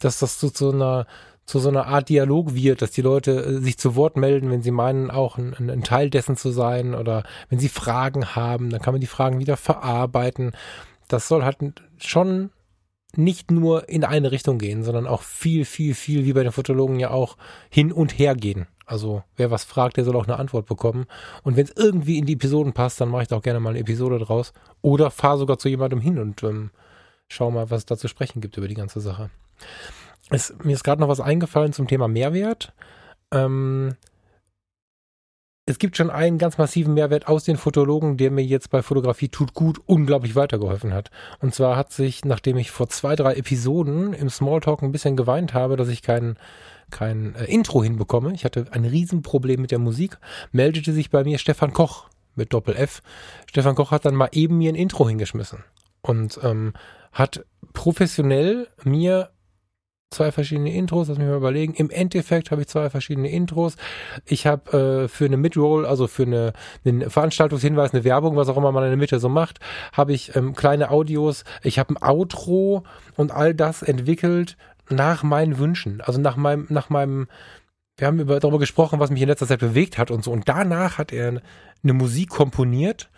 [0.00, 1.06] dass das zu so einer
[1.44, 4.62] zu so einer Art Dialog wird, dass die Leute äh, sich zu Wort melden, wenn
[4.62, 8.82] sie meinen, auch ein, ein Teil dessen zu sein oder wenn sie Fragen haben, dann
[8.82, 10.52] kann man die Fragen wieder verarbeiten.
[11.06, 11.58] Das soll halt
[11.98, 12.50] schon
[13.18, 16.98] nicht nur in eine Richtung gehen, sondern auch viel, viel, viel, wie bei den Fotologen
[16.98, 17.36] ja auch
[17.70, 18.66] hin und her gehen.
[18.86, 21.06] Also wer was fragt, der soll auch eine Antwort bekommen.
[21.42, 23.70] Und wenn es irgendwie in die Episoden passt, dann mache ich da auch gerne mal
[23.70, 24.52] eine Episode draus.
[24.80, 26.70] Oder fahre sogar zu jemandem hin und ähm,
[27.28, 29.30] schau mal, was es da zu sprechen gibt über die ganze Sache.
[30.30, 32.72] Es, mir ist gerade noch was eingefallen zum Thema Mehrwert.
[33.32, 33.96] Ähm,
[35.68, 39.28] es gibt schon einen ganz massiven Mehrwert aus den Fotologen, der mir jetzt bei Fotografie
[39.28, 41.10] tut gut unglaublich weitergeholfen hat.
[41.40, 45.54] Und zwar hat sich, nachdem ich vor zwei, drei Episoden im Smalltalk ein bisschen geweint
[45.54, 46.38] habe, dass ich kein,
[46.90, 50.18] kein äh, Intro hinbekomme, ich hatte ein Riesenproblem mit der Musik,
[50.52, 52.06] meldete sich bei mir Stefan Koch
[52.36, 53.02] mit Doppel F.
[53.50, 55.64] Stefan Koch hat dann mal eben mir ein Intro hingeschmissen
[56.00, 56.74] und ähm,
[57.10, 59.30] hat professionell mir
[60.10, 61.74] zwei verschiedene Intros, lass mich mal überlegen.
[61.74, 63.76] Im Endeffekt habe ich zwei verschiedene Intros.
[64.24, 66.52] Ich habe äh, für eine Midroll, also für eine,
[66.84, 69.58] einen Veranstaltungshinweis, eine Werbung, was auch immer man in der Mitte so macht,
[69.92, 71.44] habe ich ähm, kleine Audios.
[71.62, 72.84] Ich habe ein Outro
[73.16, 74.56] und all das entwickelt
[74.88, 77.26] nach meinen Wünschen, also nach meinem, nach meinem
[77.98, 80.30] wir haben über, darüber gesprochen, was mich in letzter Zeit bewegt hat und so.
[80.30, 81.40] Und danach hat er
[81.82, 83.08] eine Musik komponiert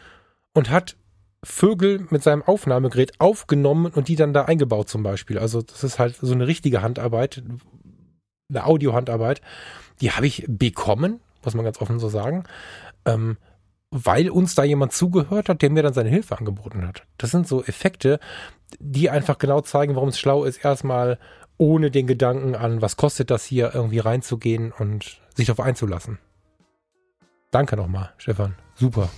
[0.54, 0.96] und hat
[1.44, 5.38] Vögel mit seinem Aufnahmegerät aufgenommen und die dann da eingebaut zum Beispiel.
[5.38, 7.42] Also das ist halt so eine richtige Handarbeit,
[8.50, 9.40] eine Audiohandarbeit.
[10.00, 12.44] Die habe ich bekommen, muss man ganz offen so sagen,
[13.04, 13.36] ähm,
[13.90, 17.04] weil uns da jemand zugehört hat, der mir dann seine Hilfe angeboten hat.
[17.16, 18.18] Das sind so Effekte,
[18.78, 21.18] die einfach genau zeigen, warum es schlau ist, erstmal
[21.56, 26.18] ohne den Gedanken an, was kostet das hier, irgendwie reinzugehen und sich darauf einzulassen.
[27.50, 28.56] Danke nochmal, Stefan.
[28.74, 29.08] Super.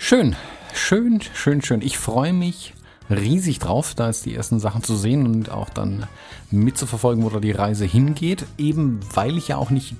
[0.00, 0.36] Schön,
[0.72, 1.82] schön, schön, schön.
[1.82, 2.72] Ich freue mich
[3.10, 6.06] riesig drauf, da jetzt die ersten Sachen zu sehen und auch dann
[6.50, 8.46] mitzuverfolgen, wo da die Reise hingeht.
[8.56, 9.96] Eben weil ich ja auch nicht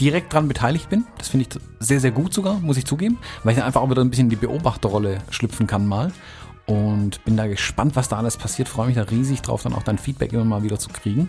[0.00, 1.04] direkt dran beteiligt bin.
[1.18, 3.90] Das finde ich sehr, sehr gut sogar, muss ich zugeben, weil ich dann einfach auch
[3.90, 6.12] wieder ein bisschen in die Beobachterrolle schlüpfen kann mal.
[6.64, 8.68] Und bin da gespannt, was da alles passiert.
[8.68, 11.28] Freue mich da riesig drauf, dann auch dein Feedback immer mal wieder zu kriegen.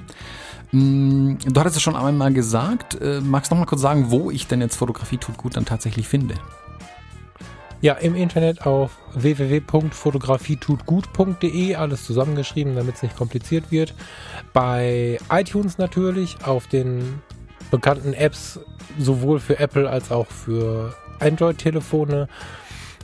[0.72, 3.00] Mm, du hattest es schon einmal gesagt.
[3.02, 5.66] Äh, magst du noch mal kurz sagen, wo ich denn jetzt Fotografie tut gut dann
[5.66, 6.36] tatsächlich finde?
[7.80, 13.94] Ja, im Internet auf www.fotografietutgut.de, alles zusammengeschrieben, damit es nicht kompliziert wird.
[14.52, 17.22] Bei iTunes natürlich, auf den
[17.70, 18.60] bekannten Apps,
[18.98, 22.28] sowohl für Apple als auch für Android-Telefone.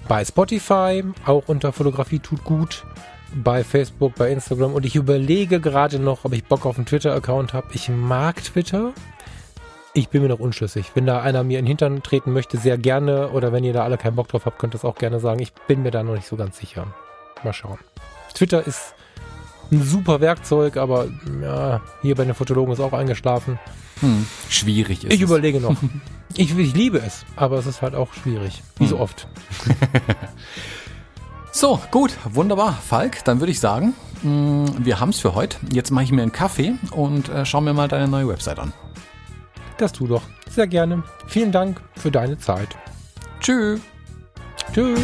[0.08, 2.86] Bei Spotify, auch unter Fotografie tut gut.
[3.36, 4.74] Bei Facebook, bei Instagram.
[4.74, 7.68] Und ich überlege gerade noch, ob ich Bock auf einen Twitter-Account habe.
[7.74, 8.94] Ich mag Twitter.
[9.96, 10.92] Ich bin mir noch unschlüssig.
[10.96, 13.30] Wenn da einer mir in den Hintern treten möchte, sehr gerne.
[13.30, 15.40] Oder wenn ihr da alle keinen Bock drauf habt, könnt ihr das auch gerne sagen.
[15.40, 16.88] Ich bin mir da noch nicht so ganz sicher.
[17.44, 17.78] Mal schauen.
[18.34, 18.96] Twitter ist
[19.72, 21.08] ein super Werkzeug, aber
[21.42, 23.60] ja, hier bei den Fotologen ist auch eingeschlafen.
[24.00, 25.30] Hm, schwierig ist Ich es.
[25.30, 25.76] überlege noch.
[26.36, 28.64] ich, ich liebe es, aber es ist halt auch schwierig.
[28.78, 28.90] Wie hm.
[28.90, 29.28] so oft.
[31.52, 32.74] so, gut, wunderbar.
[32.74, 35.58] Falk, dann würde ich sagen, hm, wir haben es für heute.
[35.72, 38.74] Jetzt mache ich mir einen Kaffee und äh, schau mir mal deine neue Website an.
[39.78, 41.04] Das tu doch sehr gerne.
[41.28, 42.70] Vielen Dank für deine Zeit.
[43.40, 43.82] Tschüss.
[44.74, 45.00] Tschüss.